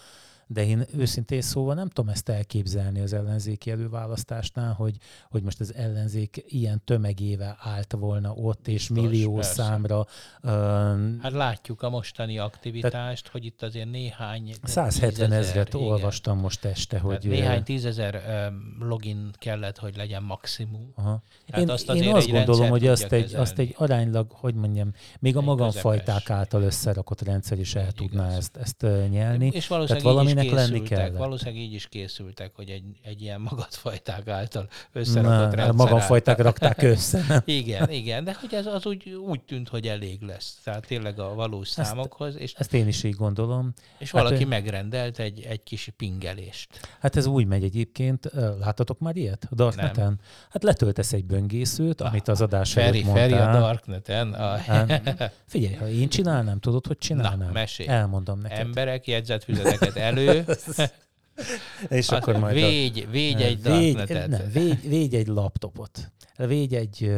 [0.54, 4.96] De én őszintén szóval nem tudom ezt elképzelni az ellenzéki előválasztásnál, hogy,
[5.30, 9.54] hogy most az ellenzék ilyen tömegével állt volna ott, és Biztos, millió persze.
[9.54, 10.06] számra
[10.44, 15.88] um, Hát látjuk a mostani aktivitást, hogy itt azért néhány 170 tízezer, ezret igen.
[15.88, 17.30] olvastam most este, Tehát hogy...
[17.32, 20.92] néhány tízezer ö, login kellett, hogy legyen maximum.
[20.96, 21.22] Aha.
[21.46, 24.94] Tehát Én, azt én azt egy gondolom, hogy azt egy, azt egy aránylag, hogy mondjam,
[25.20, 29.50] még a magamfajták által összerakott rendszer is el tudná ezt, ezt nyelni.
[29.54, 31.18] És valószínűleg Tehát így valaminek lenni készültek, kellett.
[31.20, 37.26] valószínűleg így is készültek, hogy egy, egy ilyen magadfajták által összerakott rendszer által- rakták össze.
[37.28, 37.42] Nem?
[37.62, 40.60] Igen, igen, de hogy ez az úgy, úgy tűnt, hogy elég lesz.
[40.64, 43.74] Tehát tényleg a valós számokhoz, és, Ezt én is így gondolom.
[43.98, 46.68] és hát, valaki ö- megrendelt egy, egy kis pingelést.
[47.00, 48.30] Hát ez úgy megy egyébként.
[48.60, 49.48] Láttatok már ilyet?
[49.50, 50.20] A Darkneten?
[50.50, 53.52] Hát letöltesz egy böngészőt, amit az adás Feri, előtt Feri a.
[53.52, 54.34] Darkneten.
[54.34, 57.48] A, Hát, figyelj, ha én csinálnám, tudod, hogy csinálnám?
[57.48, 57.90] Na, mesélj.
[57.90, 58.60] Elmondom neked.
[58.60, 60.31] emberek jegyzetfüzeteket elő,
[61.90, 64.28] És akkor majd végy, végy egy végy, darknetet.
[64.28, 66.12] nem, végy, végy egy laptopot.
[66.38, 67.14] Végy egy,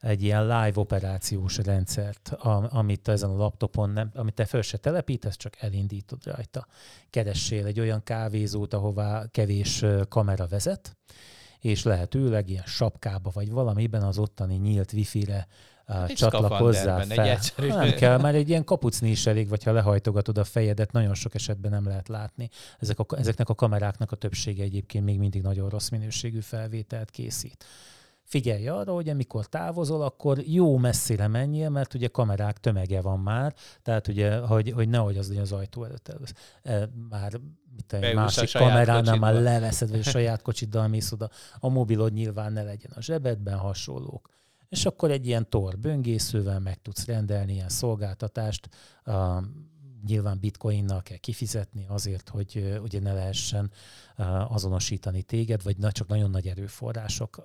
[0.00, 2.32] egy ilyen live operációs rendszert,
[2.68, 6.66] amit ezen a laptopon nem, amit te föl se telepítesz, csak elindítod rajta.
[7.10, 10.96] Keressél egy olyan kávézót, ahová kevés kamera vezet,
[11.60, 15.46] és lehetőleg ilyen sapkába vagy valamiben az ottani nyílt wifi-re
[16.08, 17.24] egy csatlakozzál fel.
[17.24, 20.92] egy egyszerű- Nem kell, mert egy ilyen kapucni is elég, vagy ha lehajtogatod a fejedet,
[20.92, 22.48] nagyon sok esetben nem lehet látni.
[22.78, 27.64] Ezek a, ezeknek a kameráknak a többsége egyébként még mindig nagyon rossz minőségű felvételt készít.
[28.22, 33.54] Figyelj arra, hogy amikor távozol, akkor jó messzire menjél, mert ugye kamerák tömege van már,
[33.82, 36.32] tehát ugye, hogy, hogy nehogy az, hogy az ajtó előtt elősz.
[36.62, 37.32] E, már
[37.76, 39.50] mit egy másik kameránál már kocsidba.
[39.50, 41.30] leveszed, vagy a saját kocsiddal mész oda.
[41.58, 44.28] A mobilod nyilván ne legyen a zsebedben, hasonlók.
[44.70, 48.68] És akkor egy ilyen tor böngészővel meg tudsz rendelni ilyen szolgáltatást,
[49.04, 49.42] a,
[50.06, 53.70] nyilván bitcoinnal kell kifizetni azért, hogy ugye ne lehessen
[54.48, 57.44] azonosítani téged, vagy csak nagyon nagy erőforrások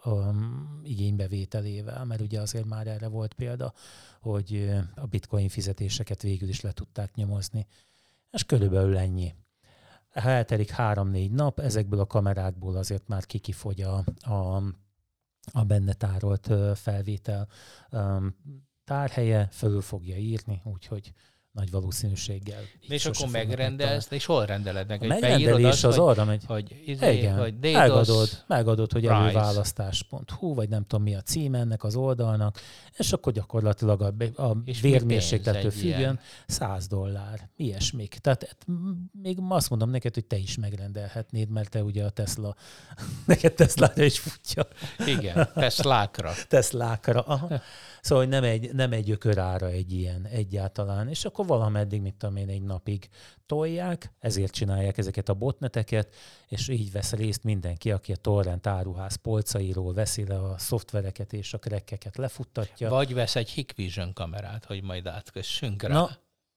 [0.84, 3.74] igénybevételével, mert ugye azért már erre volt példa,
[4.22, 7.68] hogy a bitcoin fizetéseket végül is le tudták nyomozni.
[8.32, 9.34] És körülbelül ennyi.
[10.10, 14.64] Ha eltelik három-négy nap, ezekből a kamerákból azért már kikifogy a, a,
[15.52, 17.48] a benne tárolt felvétel
[18.84, 21.14] tárhelye, fölül fogja írni, úgyhogy
[21.56, 22.62] nagy valószínűséggel.
[22.88, 25.04] És akkor megrendelsz, és hol rendeled meg?
[25.04, 29.16] A megrendelés az hogy, arra megy, hogy, izé, igen, hogy DDoS, megadod, megadod, hogy price.
[29.16, 32.60] előválasztás.hu, vagy nem tudom mi a cím ennek az oldalnak,
[32.98, 38.18] és akkor gyakorlatilag a, a És vérmérséklettől függően 100 dollár, ilyesmik.
[38.22, 38.74] Tehát m-
[39.22, 42.56] még azt mondom neked, hogy te is megrendelhetnéd, mert te ugye a Tesla,
[43.26, 44.68] neked Tesla is futja.
[45.06, 46.34] Igen, Teslákra.
[46.48, 47.22] Teslákra.
[47.22, 47.62] Aha.
[48.06, 51.08] Szóval hogy nem egy, nem egy ökörára egy ilyen egyáltalán.
[51.08, 53.10] És akkor valameddig, mit tudom én, egy napig
[53.46, 56.16] tolják, ezért csinálják ezeket a botneteket,
[56.48, 61.54] és így vesz részt mindenki, aki a torrent áruház polcairól veszi le a szoftvereket és
[61.54, 62.90] a krekkeket lefuttatja.
[62.90, 65.94] Vagy vesz egy Hikvision kamerát, hogy majd átkössünk rá.
[65.94, 66.10] Na,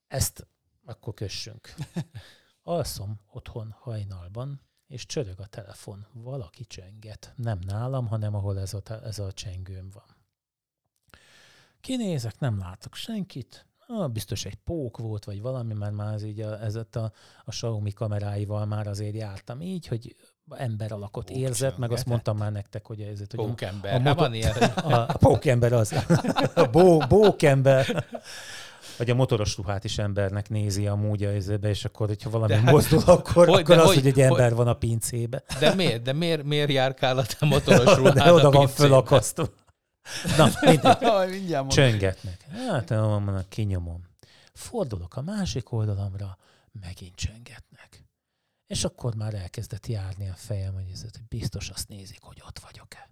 [0.06, 0.46] ezt
[0.84, 1.74] akkor kössünk.
[2.62, 6.06] Alszom otthon hajnalban, és csörög a telefon.
[6.12, 7.32] Valaki csenget.
[7.36, 10.16] Nem nálam, hanem ahol ez a, ez a csengőm van.
[11.88, 13.66] Kinézek, nem látok senkit.
[13.86, 16.86] Ah, biztos egy pók volt, vagy valami, mert már az így a, ez a,
[17.44, 20.16] a, Xiaomi kameráival már azért jártam így, hogy
[20.50, 23.90] ember alakot Pók érzett, meg azt mondtam már nektek, hogy ez hogy Pókember.
[23.90, 24.52] a Hát motor- van ilyen.
[24.92, 25.92] a, a pókember az.
[26.54, 28.04] A bó, bókember.
[28.98, 32.58] Vagy a motoros ruhát is embernek nézi amúgy a izébe, és akkor, hogyha valami De
[32.58, 34.74] de hát- mozdul, akkor, hogy- akkor de az, hogy- hogy egy hogy- ember van a
[34.74, 35.42] pincébe.
[35.60, 36.02] De miért?
[36.02, 39.46] De miért, miért járkál a te motoros De ruhád oda a van fölakasztva.
[40.36, 41.66] Na, mindegy.
[41.76, 42.42] Csöngetnek.
[42.50, 44.04] Hát, mondom, kinyomom.
[44.52, 46.38] Fordulok a másik oldalamra,
[46.80, 48.04] megint csöngetnek.
[48.66, 53.10] És akkor már elkezdett járni a fejem, hogy, ez, biztos azt nézik, hogy ott vagyok-e.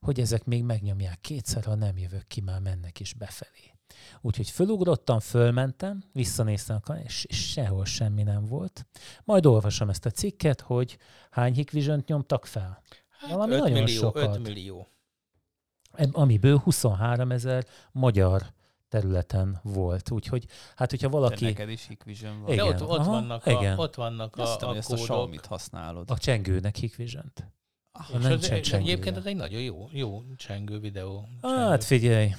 [0.00, 3.72] Hogy ezek még megnyomják kétszer, ha nem jövök ki, már mennek is befelé.
[4.20, 8.86] Úgyhogy fölugrottam, fölmentem, visszanéztem, és, és sehol semmi nem volt.
[9.24, 10.98] Majd olvasom ezt a cikket, hogy
[11.30, 12.82] hány hikvizsönt nyomtak fel.
[13.08, 14.36] Hát Valami 5 nagyon millió, sokat.
[14.36, 14.88] 5 millió.
[16.12, 18.42] Amiből 23 ezer magyar
[18.88, 20.10] területen volt.
[20.10, 20.46] Úgyhogy,
[20.76, 22.44] hát hogyha De valaki neked is Hikvision van.
[22.46, 22.66] De Igen.
[22.66, 23.78] ott, ott Aha, vannak, a, igen.
[23.78, 25.04] ott vannak Azt a, a ezt a kódok.
[25.04, 26.10] Xiaomi-t használod.
[26.10, 27.46] a csengőnek hikvizsönt.
[27.92, 28.76] Ah, És nem az, csengője.
[28.76, 31.28] egyébként ez egy nagyon jó, jó csengő videó.
[31.42, 32.30] Hát figyelj,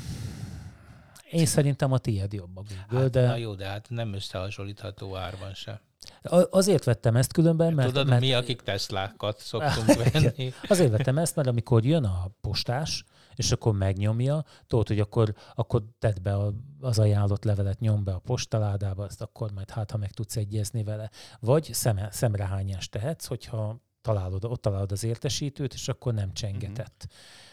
[1.30, 5.16] én szerintem a tiéd jobb a Google, Hát, de Na jó, de hát nem összehasonlítható
[5.16, 5.82] árban se.
[6.24, 10.53] a- azért vettem ezt különben, mert, Tudod, mert mi, akik Teslákat szoktunk venni.
[10.68, 13.03] azért vettem ezt, mert amikor jön a postás,
[13.39, 16.37] és akkor megnyomja, tudod, hogy akkor, akkor tedd be
[16.79, 20.83] az ajánlott levelet, nyom be a postaládába, azt akkor majd hát, ha meg tudsz egyezni
[20.83, 21.09] vele.
[21.39, 27.07] Vagy szeme, szemrehányást tehetsz, hogyha találod, ott találod az értesítőt, és akkor nem csengetett.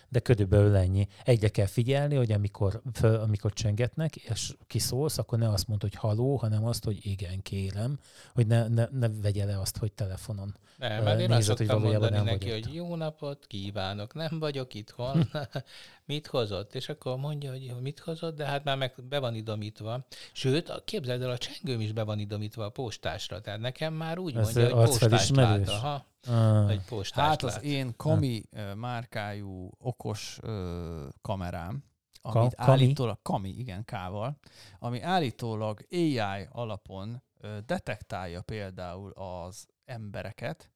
[0.08, 1.06] De körülbelül ennyi.
[1.24, 5.94] Egyre kell figyelni, hogy amikor, föl, amikor csengetnek, és kiszólsz, akkor ne azt mondd, hogy
[5.94, 7.98] haló, hanem azt, hogy igen, kérem,
[8.34, 10.56] hogy ne, ne, ne vegye le azt, hogy telefonon.
[10.78, 14.38] Nem, mert én azt nézed, hogy szoktam valójában nem neki, hogy jó napot kívánok, nem
[14.38, 15.28] vagyok itthon,
[16.06, 16.74] mit hozott?
[16.74, 20.06] És akkor mondja, hogy mit hozott, de hát már meg be van idomítva.
[20.32, 24.36] Sőt, képzeld el, a csengőm is be van idomítva a postásra, tehát nekem már úgy
[24.36, 25.68] Ez mondja, hogy postást lát.
[25.68, 27.62] Aha, Ah, egy postást Hát az lát.
[27.62, 31.84] én Kami ö, márkájú okos ö, kamerám,
[32.22, 32.70] Ka- amit Kami?
[32.70, 34.38] állítólag, Kami, igen, K-val,
[34.78, 40.70] ami állítólag AI alapon ö, detektálja például az embereket,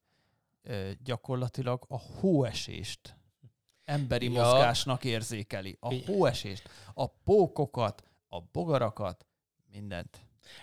[0.63, 3.17] ö, gyakorlatilag a hóesést
[3.91, 4.43] emberi Ja.
[4.43, 5.77] mozgásnak érzékeli.
[5.81, 9.27] A hóesést, a pókokat, a bogarakat,
[9.73, 10.19] mindent.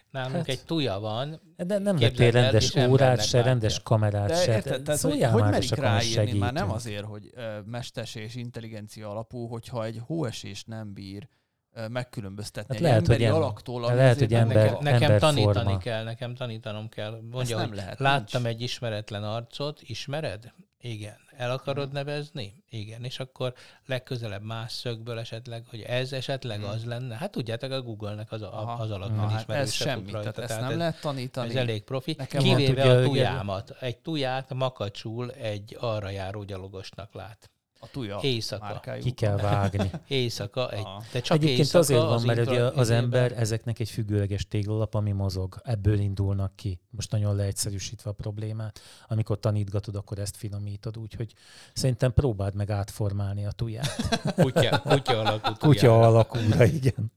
[0.10, 3.84] Nálunk Hát- egy tuja van, De nem vettél rendes órát, se rendes látja.
[3.84, 4.52] kamerát, De se.
[4.56, 8.16] érted, tehát, hogy, Szóljál hogy már, és merik ráírni, már nem azért, hogy ö, mesters
[8.16, 11.28] és intelligencia alapú, hogyha egy hóesés nem bír
[11.74, 15.00] ö, megkülönböztetni Hát egy lehet, hogy emberi em- alaktól, de ami lehet, hogy ember- nekem-
[15.00, 17.20] nekem, tanítani kell, nekem tanítanom kell.
[17.32, 18.56] Mondja, nem hogy lehet, láttam nincs.
[18.56, 20.54] egy ismeretlen arcot, ismered?
[20.82, 21.16] Igen.
[21.38, 22.64] El akarod nevezni?
[22.70, 23.04] Igen.
[23.04, 23.54] És akkor
[23.86, 26.70] legközelebb más szögből esetleg, hogy ez esetleg Hmm.
[26.70, 27.16] az lenne.
[27.16, 28.82] Hát tudjátok, a Google-nek az, a, Aha.
[28.82, 31.50] az Na, alapfelismerése hát ez semmi, rajta, tehát ezt nem lehet tanítani.
[31.50, 32.16] Ez elég profi.
[32.18, 33.70] Nekem Kivéve a tujámat.
[33.80, 37.50] Egy tuját makacsul egy arra járó gyalogosnak lát.
[37.88, 38.66] A tuja Éjszaka.
[38.66, 39.02] márkájú.
[39.02, 39.92] Ki kell vágni.
[40.08, 43.80] Éjszaka, egy, de csak Egyébként éjszaka azért van, mert intra- ugye az izében- ember ezeknek
[43.80, 45.56] egy függőleges téglalap, ami mozog.
[45.64, 46.80] Ebből indulnak ki.
[46.90, 48.80] Most nagyon leegyszerűsítve a problémát.
[49.08, 50.98] Amikor tanítgatod, akkor ezt finomítod.
[50.98, 51.34] Úgyhogy
[51.74, 53.96] szerintem próbáld meg átformálni a tuját.
[54.36, 57.12] Kutya, kutya alakú Kutya alakúra, igen.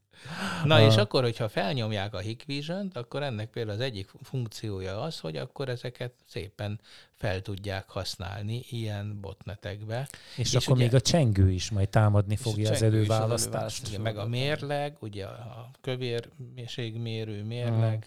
[0.64, 1.00] Na és Ah.
[1.00, 6.12] akkor, hogyha felnyomják a Hikvision-t, akkor ennek például az egyik funkciója az, hogy akkor ezeket
[6.28, 6.80] szépen
[7.14, 10.08] fel tudják használni ilyen botnetekbe.
[10.36, 12.82] És, És akkor ugye- még a csengő is majd támadni a fogja az is az
[12.82, 13.22] előválasztást.
[13.42, 13.88] előválasztást.
[13.88, 18.06] Igen, meg a mérleg, ugye a kövérségmérő mérleg,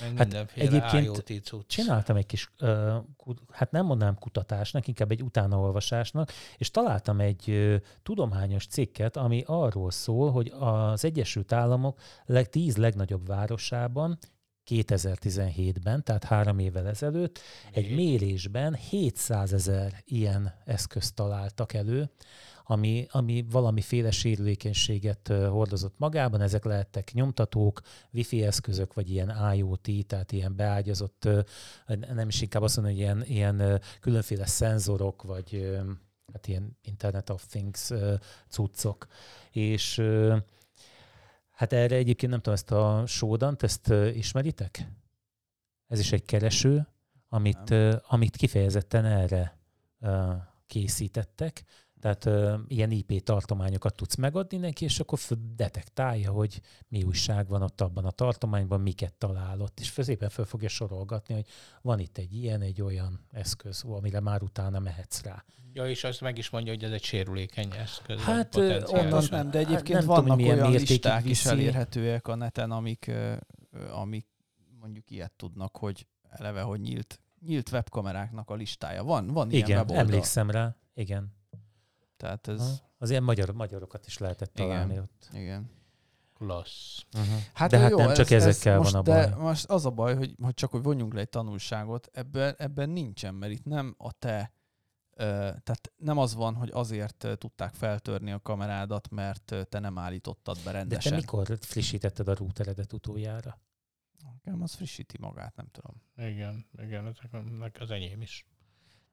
[0.00, 1.24] meg Hát egyébként.
[1.66, 2.52] Csináltam egy kis,
[3.50, 10.30] hát nem mondanám kutatásnak, inkább egy utánaolvasásnak, és találtam egy tudományos cikket, ami arról szól,
[10.30, 14.18] hogy az Egyesült Államok leg, tíz legnagyobb városában
[14.66, 17.38] 2017-ben, tehát három évvel ezelőtt,
[17.72, 22.10] egy mérésben 700 ezer ilyen eszközt találtak elő,
[22.68, 26.40] ami, ami valamiféle sérülékenységet hordozott magában.
[26.40, 27.80] Ezek lehettek nyomtatók,
[28.12, 31.28] wifi eszközök, vagy ilyen IoT, tehát ilyen beágyazott,
[32.14, 35.78] nem is inkább azt mondom, hogy ilyen, ilyen különféle szenzorok, vagy
[36.32, 37.90] hát ilyen Internet of Things
[38.48, 39.06] cuccok.
[39.50, 40.02] És
[41.56, 44.88] hát erre egyébként nem tudom, ezt a sódant, ezt ismeritek?
[45.86, 46.86] Ez is egy kereső,
[47.28, 47.74] amit,
[48.08, 49.58] amit kifejezetten erre
[50.66, 51.64] készítettek.
[52.06, 55.18] Tehát ö, ilyen IP tartományokat tudsz megadni neki, és akkor
[55.56, 60.68] detektálja, hogy mi újság van ott abban a tartományban, miket találott, és szépen föl fogja
[60.68, 61.46] sorolgatni, hogy
[61.82, 65.44] van itt egy ilyen, egy olyan eszköz, amire már utána mehetsz rá.
[65.72, 68.20] Ja, és azt meg is mondja, hogy ez egy sérülékeny eszköz.
[68.20, 71.48] Hát, onnan- nem, de Hát egyébként nem tudom, hogy vannak milyen olyan listák is viszi.
[71.48, 73.10] elérhetőek a neten, amik,
[73.92, 74.26] amik
[74.80, 79.04] mondjuk ilyet tudnak, hogy eleve, hogy nyílt, nyílt webkameráknak a listája.
[79.04, 80.04] Van, van ilyen Igen, weboldal.
[80.04, 81.34] emlékszem rá, igen.
[82.16, 82.84] Tehát ez, Ha?
[82.98, 84.68] Az ilyen magyar, magyarokat is lehetett Igen.
[84.68, 85.28] találni ott.
[85.32, 85.70] igen.
[86.34, 87.02] Klassz.
[87.54, 89.28] Hát De hát jó, nem csak ez, ezekkel ez van most, a baj.
[89.28, 92.88] De most az a baj, hogy, hogy csak hogy vonjunk le egy tanulságot, ebben, ebben
[92.90, 94.52] nincsen, mert itt nem a te,
[95.16, 100.62] tehát nem az van, hogy azért tudták feltörni a kamerádat, mert te nem állítottad be
[100.64, 101.14] De te rendesen.
[101.14, 103.60] mikor frissítetted a routeredet utoljára?
[104.44, 106.02] Nekem az frissíti magát, nem tudom.
[106.16, 107.16] Igen, igen,
[107.78, 108.46] az enyém is.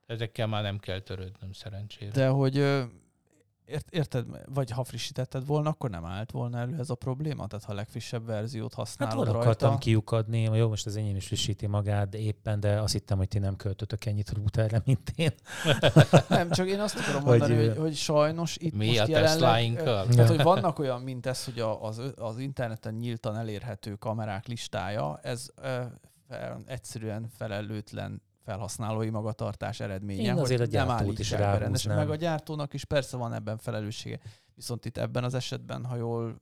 [0.06, 2.10] Ezekkel már nem kell törődnöm szerencsére.
[2.10, 2.56] De hogy
[3.66, 7.46] ért, érted, vagy ha frissítetted volna, akkor nem állt volna elő ez a probléma?
[7.46, 9.38] Tehát ha a legfrissebb verziót Hát használod arra rajta.
[9.48, 13.38] akartam kiukadni, jó, most az enyém is frissíti magát, éppen, de azt hittem, hogy ti
[13.38, 15.32] nem költötök ennyit routerre, mint én.
[16.28, 19.08] Nem, csak én azt akarom Hogy, mondani, hogy, ö, hogy sajnos itt Mi most a
[19.08, 19.82] jelenleg...
[19.82, 25.18] Tehát, hogy vannak olyan, mint ez, hogy a- az, az interneten nyíltan elérhető kamerák listája,
[25.22, 25.50] ez
[26.66, 30.22] egyszerűen felelőtlen felhasználói magatartás eredménye.
[30.22, 30.86] Én hogy azért a nem
[31.38, 31.96] be rendesen.
[31.96, 34.18] Meg a gyártónak is persze van ebben felelőssége.
[34.54, 36.38] Viszont itt ebben az esetben, ha jól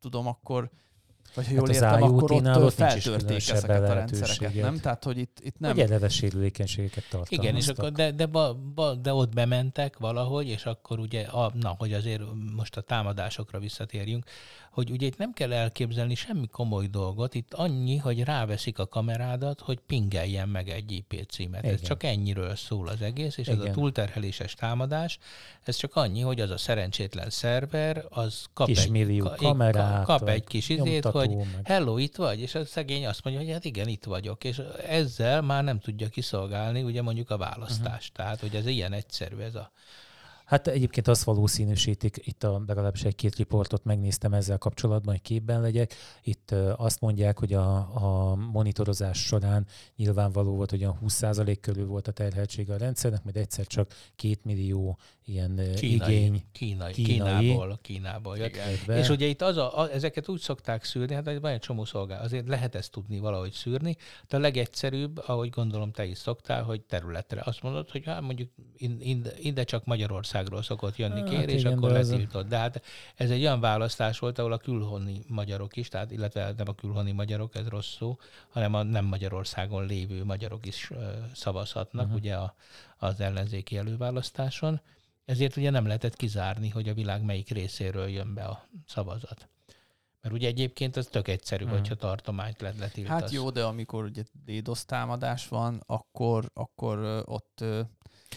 [0.00, 0.70] tudom, akkor
[1.34, 4.78] vagy ha jól Hát az értem, akkor ott feltörték ezeket a rendszereket, nem?
[4.78, 5.70] Tehát, hogy itt, itt Nem.
[5.70, 7.42] Egy eleve sérülékenységeket tartalmaztak.
[7.42, 11.52] Igen, és akkor de, de, ba, ba, de ott bementek valahogy, és akkor ugye, a,
[11.60, 12.22] na, hogy azért
[12.56, 14.24] most a támadásokra visszatérjünk,
[14.70, 19.60] hogy ugye itt nem kell elképzelni semmi komoly dolgot, itt annyi, hogy ráveszik a kamerádat,
[19.60, 21.64] hogy pingeljen meg egy IP címet.
[21.64, 21.84] Ez Igen.
[21.84, 23.72] csak ennyiről szól az egész, és ez a Igen.
[23.72, 25.18] túlterheléses támadás,
[25.62, 30.28] ez csak annyi, hogy az a szerencsétlen szerver, az kap Kis egy, kamerát, kap vagy
[30.28, 32.40] egy kis izét, hogy meg- hello, itt vagy?
[32.40, 34.44] És a szegény azt mondja, hogy hát igen, itt vagyok.
[34.44, 38.10] És ezzel már nem tudja kiszolgálni ugye mondjuk a választást.
[38.10, 38.16] Uh-huh.
[38.16, 39.72] Tehát, hogy ez ilyen egyszerű ez a...
[40.50, 45.94] Hát egyébként azt valószínűsítik, itt a, legalábbis egy-két riportot megnéztem ezzel kapcsolatban, hogy képben legyek.
[46.22, 49.66] Itt azt mondják, hogy a, a monitorozás során
[49.96, 54.44] nyilvánvaló volt, hogy a 20% körül volt a terheltsége a rendszernek, majd egyszer csak két
[54.44, 54.98] millió
[55.30, 57.44] ilyen Kínai, igény kínai, kínai.
[57.44, 58.56] Kínából, Kínából jött.
[58.86, 58.98] be.
[58.98, 62.22] És ugye itt az a, a, ezeket úgy szokták szűrni, hát van egy csomó szolgál,
[62.22, 63.96] azért lehet ezt tudni valahogy szűrni,
[64.28, 67.42] de a legegyszerűbb, ahogy gondolom te is szoktál, hogy területre.
[67.44, 71.72] Azt mondod, hogy hát mondjuk in- in- ide csak Magyarországról szokott jönni Hát kérés, igen,
[71.72, 72.46] akkor letiltod.
[72.46, 72.82] De hát
[73.14, 77.12] ez egy olyan választás volt, ahol a külhoni magyarok is, tehát illetve nem a külhoni
[77.12, 78.18] magyarok, ez rossz szó,
[78.48, 80.90] hanem a nem Magyarországon lévő magyarok is
[81.34, 82.20] szavazhatnak uh-huh.
[82.20, 82.54] ugye a,
[82.98, 84.80] az ellenzéki előválasztáson.
[85.24, 89.48] Ezért ugye nem lehetett kizárni, hogy a világ melyik részéről jön be a szavazat.
[90.20, 91.72] Mert ugye egyébként az tök egyszerű, hmm.
[91.72, 93.20] hogyha tartományt let letiltasz.
[93.20, 97.64] Hát jó, de amikor ugye DDoS támadás van, akkor, akkor ott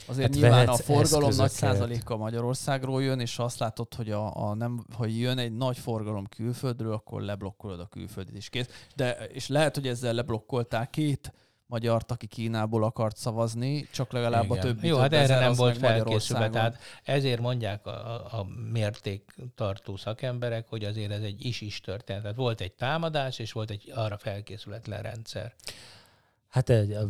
[0.05, 4.49] Azért Hát nyilván a forgalom nagy százaléka Magyarországról jön, és ha azt látod, hogy a,
[4.49, 8.85] a nem, hogy jön egy nagy forgalom külföldről, akkor leblokkolod a külföldit is kész.
[8.95, 11.33] De, és lehet, hogy ezzel leblokkoltál két
[11.73, 14.65] magyart, aki Kínából akart szavazni, csak legalább a Igen.
[14.65, 16.49] többi Jó, több hát erre nem volt felkészülve.
[16.49, 22.21] Tehát ezért mondják a, a, a mértéktartó szakemberek, hogy azért ez egy is-is történet.
[22.21, 25.53] Tehát volt egy támadás, és volt egy arra felkészületlen rendszer.
[26.47, 26.65] Hát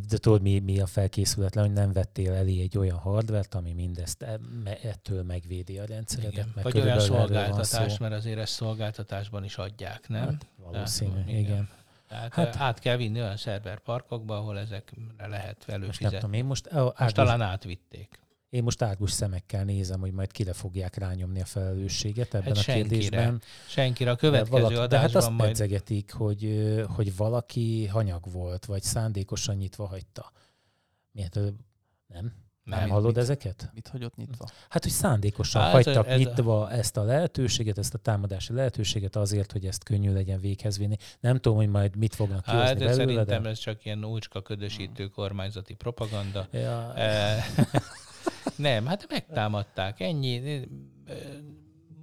[0.07, 4.21] de tudod, mi, mi a felkészületlen, hogy nem vettél elé egy olyan hardvert, ami mindezt
[4.21, 4.39] e-
[4.83, 6.33] ettől megvédi a rendszeredet.
[6.33, 6.63] Igen.
[6.63, 10.25] Vagy olyan szolgáltatás, mert azért ezt szolgáltatásban is adják, nem?
[10.25, 11.39] Hát, valószínű, Tehát, igen.
[11.39, 11.69] igen.
[12.13, 16.17] Tehát Hát- hát, át kell vinni olyan szerverparkokba, ahol ezekre lehet Most nem előfizetni.
[16.17, 18.19] tudom, én most, Most árgus, talán átvitték.
[18.49, 22.61] én most árgus szemekkel nézem, hogy majd kire fogják rányomni a felelősséget ebben Hát a
[22.61, 22.87] senkire.
[22.87, 23.41] kérdésben.
[23.67, 25.49] Senkire a De következő valaki, de hát adásban azt majd...
[25.49, 30.31] pedzegetik, hogy, hogy valaki hanyag volt, vagy szándékosan nyitva hagyta.
[31.11, 31.39] Miért?
[32.07, 32.33] Nem?
[32.63, 33.69] Nem, nem hallod mit- ezeket?
[33.73, 34.45] Mit hagyott nyitva?
[34.69, 39.15] Hát, hogy szándékosan Hát, hagytak ez a- nyitva ezt a lehetőséget, ezt a támadási lehetőséget
[39.15, 40.95] azért, hogy ezt könnyű legyen véghez vinni.
[41.19, 43.49] Nem tudom, hogy majd mit fognak kihozni Hát, de belőle, szerintem de...
[43.49, 46.47] ez csak ilyen úcska ködösítő kormányzati propaganda.
[46.51, 47.45] Ja, Eh,
[48.55, 50.67] Nem, hát megtámadták, ennyi.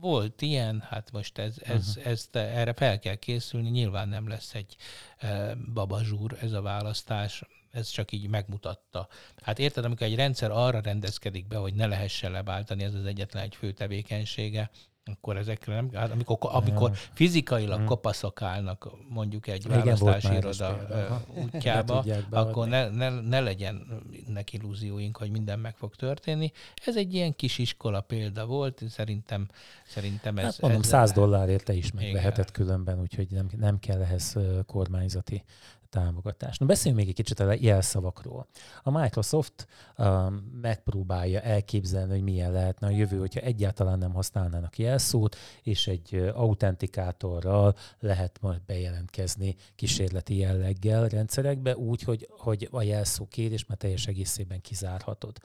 [0.01, 2.09] Volt ilyen, hát most ez, ez, Mhm.
[2.09, 4.77] ezt, erre fel kell készülni, nyilván nem lesz egy
[5.19, 9.09] eh, babazsúr ez a választás, ez csak így megmutatta.
[9.43, 13.43] Hát érted, amikor egy rendszer arra rendezkedik be, hogy ne lehessen lebáltani, ez az egyetlen
[13.43, 14.71] egy fő tevékenysége,
[15.05, 17.87] akkor ezekre nem, hát amikor, amikor fizikailag Mhm.
[17.89, 20.87] kopaszok állnak mondjuk egy Igen, választási iroda
[21.35, 26.51] útjába, Le akkor ne, ne, ne legyenek illúzióink, hogy minden meg fog történni.
[26.87, 29.49] Ez egy ilyen kis iskola példa volt, szerintem,
[29.87, 30.45] szerintem ez...
[30.45, 32.05] hát mondom, ez 100 dollárért te is Igen.
[32.05, 35.45] megveheted különben, úgyhogy nem, nem kell ehhez kormányzati
[35.91, 36.59] támogatás.
[36.59, 38.47] Na beszéljünk még egy kicsit a jelszavakról.
[38.83, 39.67] A Microsoft
[39.99, 46.31] um, megpróbálja elképzelni, hogy milyen lehetne a jövő, hogyha egyáltalán nem használnának jelszót, és egy
[46.35, 54.07] autentikátorral lehet majd bejelentkezni kísérleti jelleggel rendszerekbe, úgy, hogy, hogy a jelszó kérés már teljes
[54.07, 55.39] egészében kizárhatod.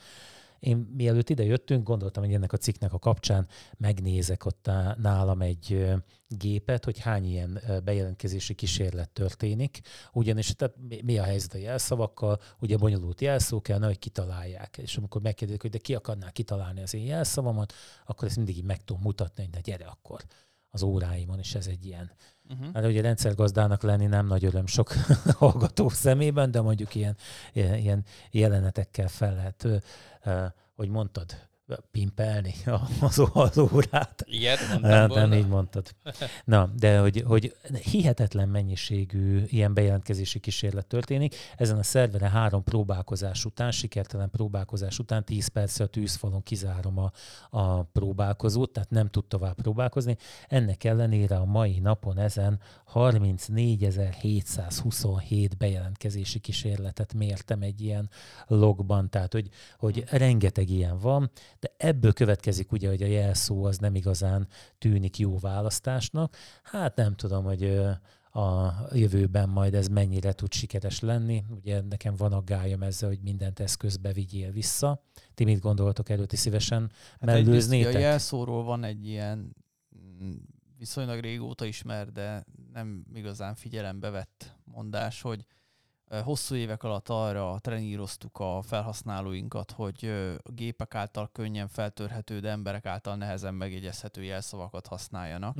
[0.59, 3.47] Én mielőtt ide jöttünk, gondoltam, hogy ennek a cikknek a kapcsán
[3.77, 5.85] megnézek ott nálam egy
[6.27, 9.79] gépet, hogy hány ilyen bejelentkezési kísérlet történik.
[10.13, 14.77] Ugyanis tehát mi- a helyzet a jelszavakkal, ugye bonyolult jelszó kell, hogy kitalálják.
[14.77, 17.73] És amikor megkérdezik, hogy de ki akarná kitalálni az én jelszavamat,
[18.05, 20.25] akkor ezt mindig így meg tudom mutatni, hogy na gyere akkor
[20.69, 22.11] az óráimon, és ez egy ilyen
[22.49, 22.73] Uh-huh.
[22.73, 24.93] Hát ugye rendszergazdának lenni nem nagy öröm sok
[25.37, 27.15] hallgató szemében, de mondjuk ilyen,
[27.53, 29.83] ilyen, jelenetekkel fel lehet,
[30.75, 31.47] hogy mondtad,
[31.91, 32.53] pimpelni
[32.99, 34.23] az, az órát.
[34.25, 35.25] Ilyet mondtam Hát, volna.
[35.25, 35.95] nem így mondtad.
[36.45, 41.35] Na, de hogy, hogy hihetetlen mennyiségű ilyen bejelentkezési kísérlet történik.
[41.57, 47.11] Ezen a szerveren három próbálkozás után, sikertelen próbálkozás után 10 perc a tűzfalon kizárom a,
[47.49, 50.17] a próbálkozót, tehát nem tud tovább próbálkozni.
[50.47, 52.59] Ennek ellenére a mai napon ezen
[52.93, 58.09] 34.727 bejelentkezési kísérletet mértem egy ilyen
[58.47, 61.31] logban, tehát hogy, hogy rengeteg ilyen van,
[61.85, 66.37] ebből következik ugye, hogy a jelszó az nem igazán tűnik jó választásnak.
[66.63, 67.79] Hát nem tudom, hogy
[68.31, 71.43] a jövőben majd ez mennyire tud sikeres lenni.
[71.49, 75.03] Ugye nekem van aggályom ezzel, hogy mindent eszközbe vigyél vissza.
[75.33, 76.25] Ti mit gondoltok erről?
[76.25, 77.95] Ti szívesen Hát mellőznétek?
[77.95, 79.55] A jelszóról van egy ilyen
[80.23, 80.33] mm,
[80.77, 85.45] viszonylag régóta ismer, de nem igazán figyelembe vett mondás, hogy
[86.23, 90.05] hosszú évek alatt arra treníroztuk a felhasználóinkat, hogy
[90.43, 95.57] a gépek által könnyen feltörhető, de emberek által nehezen megjegyezhető jelszavakat használjanak.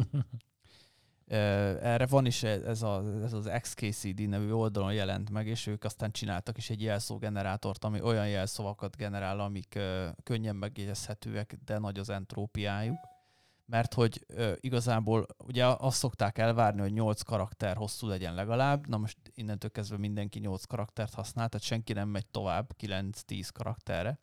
[1.27, 5.83] Erre van is e- ez, a, ez az XKCD nevű oldalon jelent meg, és ők
[5.83, 9.79] aztán csináltak is egy jelszógenerátort, ami olyan jelszavakat generál, amik
[10.23, 13.14] könnyen megjegyezhetőek, de nagy az entrópiájuk.
[13.65, 18.97] Mert hogy ö, igazából ugye azt szokták elvárni, hogy 8 karakter hosszú legyen legalább, na
[18.97, 24.19] most innentől kezdve mindenki 8 karaktert használ, tehát senki nem megy tovább 9-10 karakterre.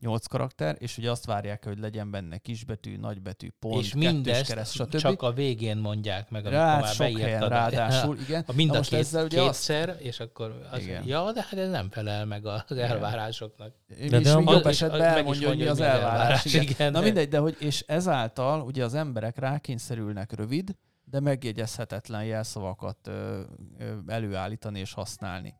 [0.00, 4.72] 8 karakter, és ugye azt várják, hogy legyen benne kisbetű, nagybetű, pont, és mindezt kereszt,
[4.72, 4.96] stb.
[4.96, 7.48] csak a végén mondják meg, amikor Rá, már sok helyen beírtad.
[7.48, 8.44] ráadásul, igen.
[8.46, 11.02] A mind a most két, ezzel ugye azt- kétszer, és akkor az, Igen.
[11.06, 13.72] ja, de hát ez nem felel meg az elvárásoknak.
[14.08, 16.18] De de amúgy- jobb és- esetben elmondja, hogy mi az hogy mi az elvárás.
[16.20, 16.62] elvárás, Igen.
[16.70, 22.24] igen, Na de- mindegy, de hogy, és ezáltal ugye az emberek rákényszerülnek rövid, de megjegyezhetetlen
[22.24, 23.40] jelszavakat ö,
[23.78, 25.54] ö, előállítani és használni.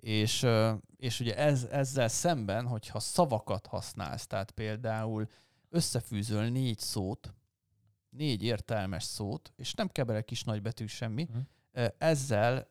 [0.00, 0.46] És,
[0.96, 5.28] és ugye ez, ezzel szemben, hogyha szavakat használsz, tehát például
[5.68, 7.34] összefűzöl négy szót,
[8.10, 11.28] négy értelmes szót, és nem keverek kis nagybetű semmi,
[11.72, 12.66] ö, ezzel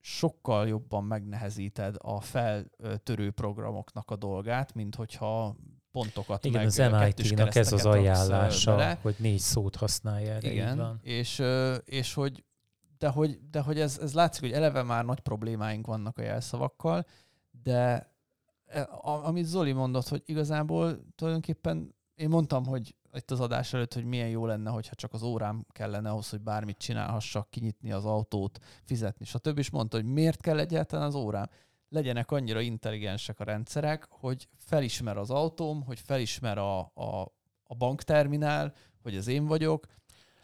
[0.00, 5.56] sokkal jobban megnehezíted a feltörő programoknak a dolgát, mint hogyha
[5.90, 8.98] pontokat Igen, meg az MIT-nak ez az ajánlása, bele.
[9.02, 11.00] hogy négy szót használja erre, Igen, van.
[11.02, 11.42] és,
[11.84, 12.44] és hogy
[13.02, 17.06] de hogy, de hogy ez, ez látszik, hogy eleve már nagy problémáink vannak a jelszavakkal,
[17.62, 18.10] de
[18.66, 24.04] e, amit Zoli mondott, hogy igazából tulajdonképpen én mondtam, hogy itt az adás előtt, hogy
[24.04, 28.58] milyen jó lenne, hogyha csak az órám kellene ahhoz, hogy bármit csinálhassak, kinyitni az autót,
[28.84, 29.58] fizetni, stb.
[29.58, 31.48] És mondta, hogy miért kell egyáltalán az órám.
[31.88, 37.32] Legyenek annyira intelligensek a rendszerek, hogy felismer az autóm, hogy felismer a, a,
[37.62, 39.86] a bankterminál, hogy ez én vagyok,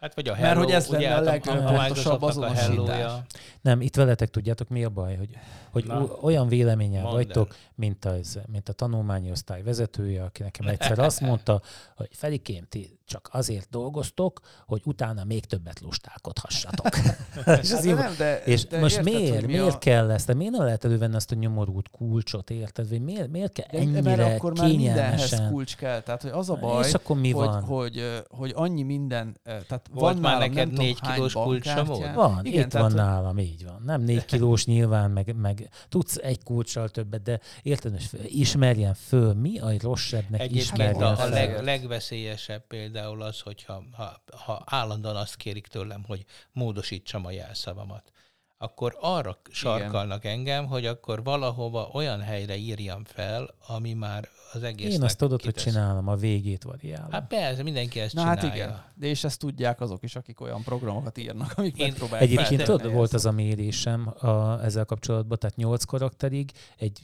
[0.01, 2.67] Hát vagy a Mert Hello, hogy ez lenne a hát legpontosabb a azonosítás.
[2.67, 3.25] Hello-ja.
[3.61, 5.29] Nem, itt veletek tudjátok mi a baj, hogy,
[5.71, 7.57] hogy Na, olyan véleménnyel mondd vagytok, el.
[7.75, 11.63] mint, az, mint a tanulmányi osztály vezetője, aki nekem egyszer azt mondta,
[11.97, 16.89] hogy Felikém, ti csak azért dolgoztok, hogy utána még többet lustálkodhassatok.
[17.63, 17.95] és, az de jó.
[17.97, 19.79] nem, de, és de most érted, miért, hogy mi miért a...
[19.79, 20.27] kell ezt?
[20.27, 22.89] De miért nem lehet elővenni azt a nyomorult kulcsot, érted?
[22.89, 26.01] Vagy miért, miért kell De, ennyire mert akkor már mindenhez kulcs kell.
[26.01, 27.63] Tehát, hogy az a baj, és akkor mi hogy, van?
[27.63, 31.87] hogy, ö, hogy annyi minden, tehát Volt van már nálam neked négy kilós bankkártyám.
[31.87, 32.15] kulcsomód?
[32.15, 33.83] Van, Igen, itt tehát, van hogy- nálam, így van.
[33.85, 39.35] Nem négy kilós nyilván, meg, meg tudsz egy kulcssal többet, de érted, hogy ismerjen föl,
[39.35, 42.63] mi a rosszabbnek ismerjen a, a leg, legveszélyesebb
[42.99, 48.13] például az, hogyha ha, ha állandóan azt kérik tőlem, hogy módosítsam a jelszavamat,
[48.61, 54.93] akkor arra sarkalnak engem, hogy akkor valahova olyan helyre írjam fel, ami már az egésznek
[54.93, 57.11] Én azt tudod, hogy csinálom, a végét variálom.
[57.11, 58.43] Hát persze, mindenki ezt Na csinálja.
[58.43, 62.31] hát igen, de és ezt tudják azok is, akik olyan programokat írnak, amik Én- megpróbálják
[62.31, 67.03] Egyébként tudod, volt az a mérésem a, ezzel kapcsolatban, tehát 8 karakterig egy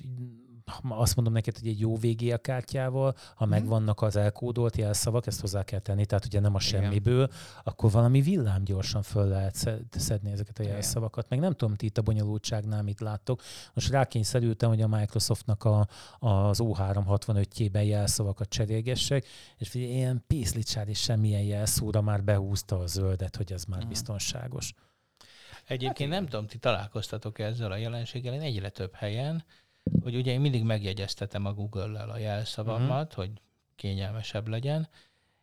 [0.89, 3.55] azt mondom neked, hogy egy jó VGA kártyával, ha Mhm.
[3.55, 6.81] megvannak az elkódolt jelszavak, ezt hozzá kell tenni, tehát ugye nem a Igen.
[6.83, 7.29] semmiből,
[7.62, 10.75] akkor valami villám gyorsan föl lehet szed- szedni ezeket a Igen.
[10.75, 11.29] jelszavakat.
[11.29, 13.43] Meg nem tudom, ti itt a bonyolultságnál mit láttok.
[13.75, 15.87] Most rákényszerültem, hogy a Microsoftnak a,
[16.19, 23.37] az O365-jében jelszavakat cserélgessek, és figyelj, ilyen pészlicsár és semmilyen jelszóra már behúzta a zöldet,
[23.37, 23.89] hogy ez már Mhm.
[23.89, 24.75] biztonságos.
[25.67, 29.45] Egyébként nem tudom, ti találkoztatok ezzel a jelenséggel, én egyre több helyen,
[30.03, 33.16] hogy ugye én mindig megjegyeztetem a Google-lel a jelszavamat, Mhm.
[33.20, 33.30] hogy
[33.76, 34.89] kényelmesebb legyen,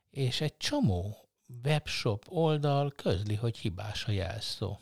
[0.09, 1.17] és egy csomó
[1.63, 4.77] webshop oldal közli, hogy hibás a jelszó.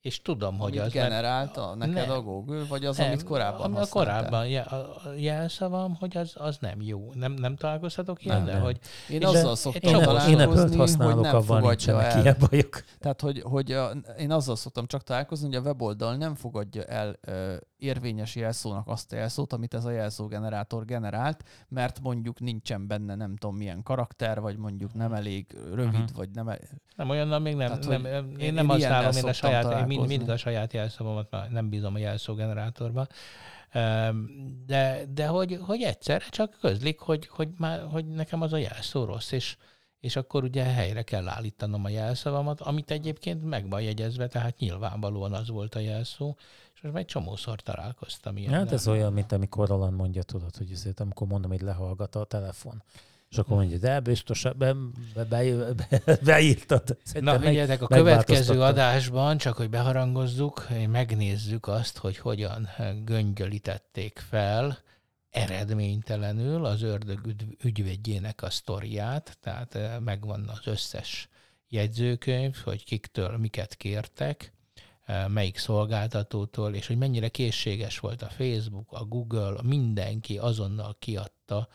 [0.00, 2.10] És tudom, hogy Amit az nem- generálta neked Nem.
[2.10, 4.20] a Google, vagy az, nem, amit korábban a használtál?
[4.30, 7.10] korábban a a jelszavam, hogy az, az nem jó.
[7.14, 8.62] Nem, nem találkoztatok ilyen, Nem, de nem.
[8.62, 12.20] hogy Én azzal de- szoktam Én, én találkozni, Apple-t használok, hogy nem avval fogadja el.
[12.22, 12.84] ilyen bajok.
[12.98, 17.16] Tehát, hogy, hogy a, én azzal szoktam csak találkozni, hogy a weboldal nem fogadja el
[17.20, 23.14] ö, érvényes jelszónak azt a jelszót, amit ez a jelszógenerátor generált, mert mondjuk nincsen benne
[23.14, 26.16] nem tudom milyen karakter, vagy mondjuk nem elég rövid, uh-huh.
[26.16, 26.48] vagy nem...
[26.48, 26.58] e-
[26.96, 30.06] Nem olyannal még nem, Tehát, nem én, én- nem használom, én a saját, én mind,
[30.06, 33.06] mindig a saját jelszavamat, nem bízom a jelszógenerátorba.
[34.66, 39.04] De, de hogy, hogy egyszerre csak közlik, hogy, hogy, már, hogy nekem az a jelszó
[39.04, 39.56] rossz, és,
[40.00, 45.32] és akkor ugye helyre kell állítanom a jelszavamat, amit egyébként meg van jegyezve, tehát nyilvánvalóan
[45.32, 46.36] az volt a jelszó,
[46.78, 48.52] és most már egy csomószor találkoztam ilyen.
[48.52, 52.24] Hát ez olyan, mint amikor Roland mondja, tudod, hogy azért, amikor mondom, hogy lehallgat a
[52.24, 52.82] telefon.
[53.30, 54.74] És akkor mondja, de biztos, be,
[55.14, 55.74] be, be,
[56.04, 56.98] be, beírtad.
[57.20, 62.68] Na, figyeljetek, a következő adásban, csak hogy beharangozzuk, megnézzük azt, hogy hogyan
[63.04, 64.78] göngyölítették fel
[65.30, 71.28] eredménytelenül az ördög ügy- ügyvédjének a sztoriát, tehát eh, megvan az összes
[71.68, 74.52] jegyzőkönyv, hogy kiktől miket kértek,
[75.28, 81.68] melyik szolgáltatótól, és hogy mennyire készséges volt a Facebook, a Google, mindenki azonnal kiadta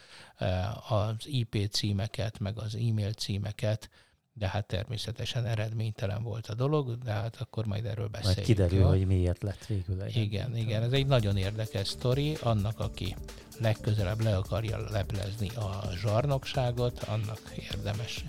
[0.89, 3.89] az IP címeket, meg az e-mail címeket,
[4.33, 8.45] de hát természetesen eredménytelen volt a dolog, de hát akkor majd erről Majd beszéljünk.
[8.45, 8.87] kiderül, jó?
[8.87, 10.15] hogy miért lett végül egy.
[10.15, 12.37] Igen, igen, ez egy nagyon érdekes sztori.
[12.41, 13.15] Annak, aki
[13.59, 17.39] legközelebb le akarja leplezni a zsarnokságot, annak
[17.71, 18.25] érdemes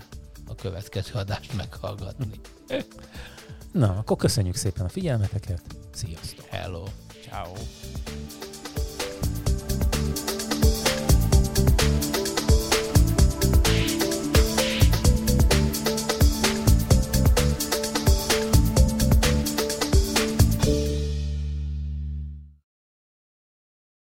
[0.47, 2.39] a következő adást meghallgatni.
[3.75, 5.61] Na, akkor köszönjük szépen a figyelmeteket.
[5.93, 6.45] Sziasztok!
[6.45, 6.83] Hello!
[7.29, 7.53] Ciao.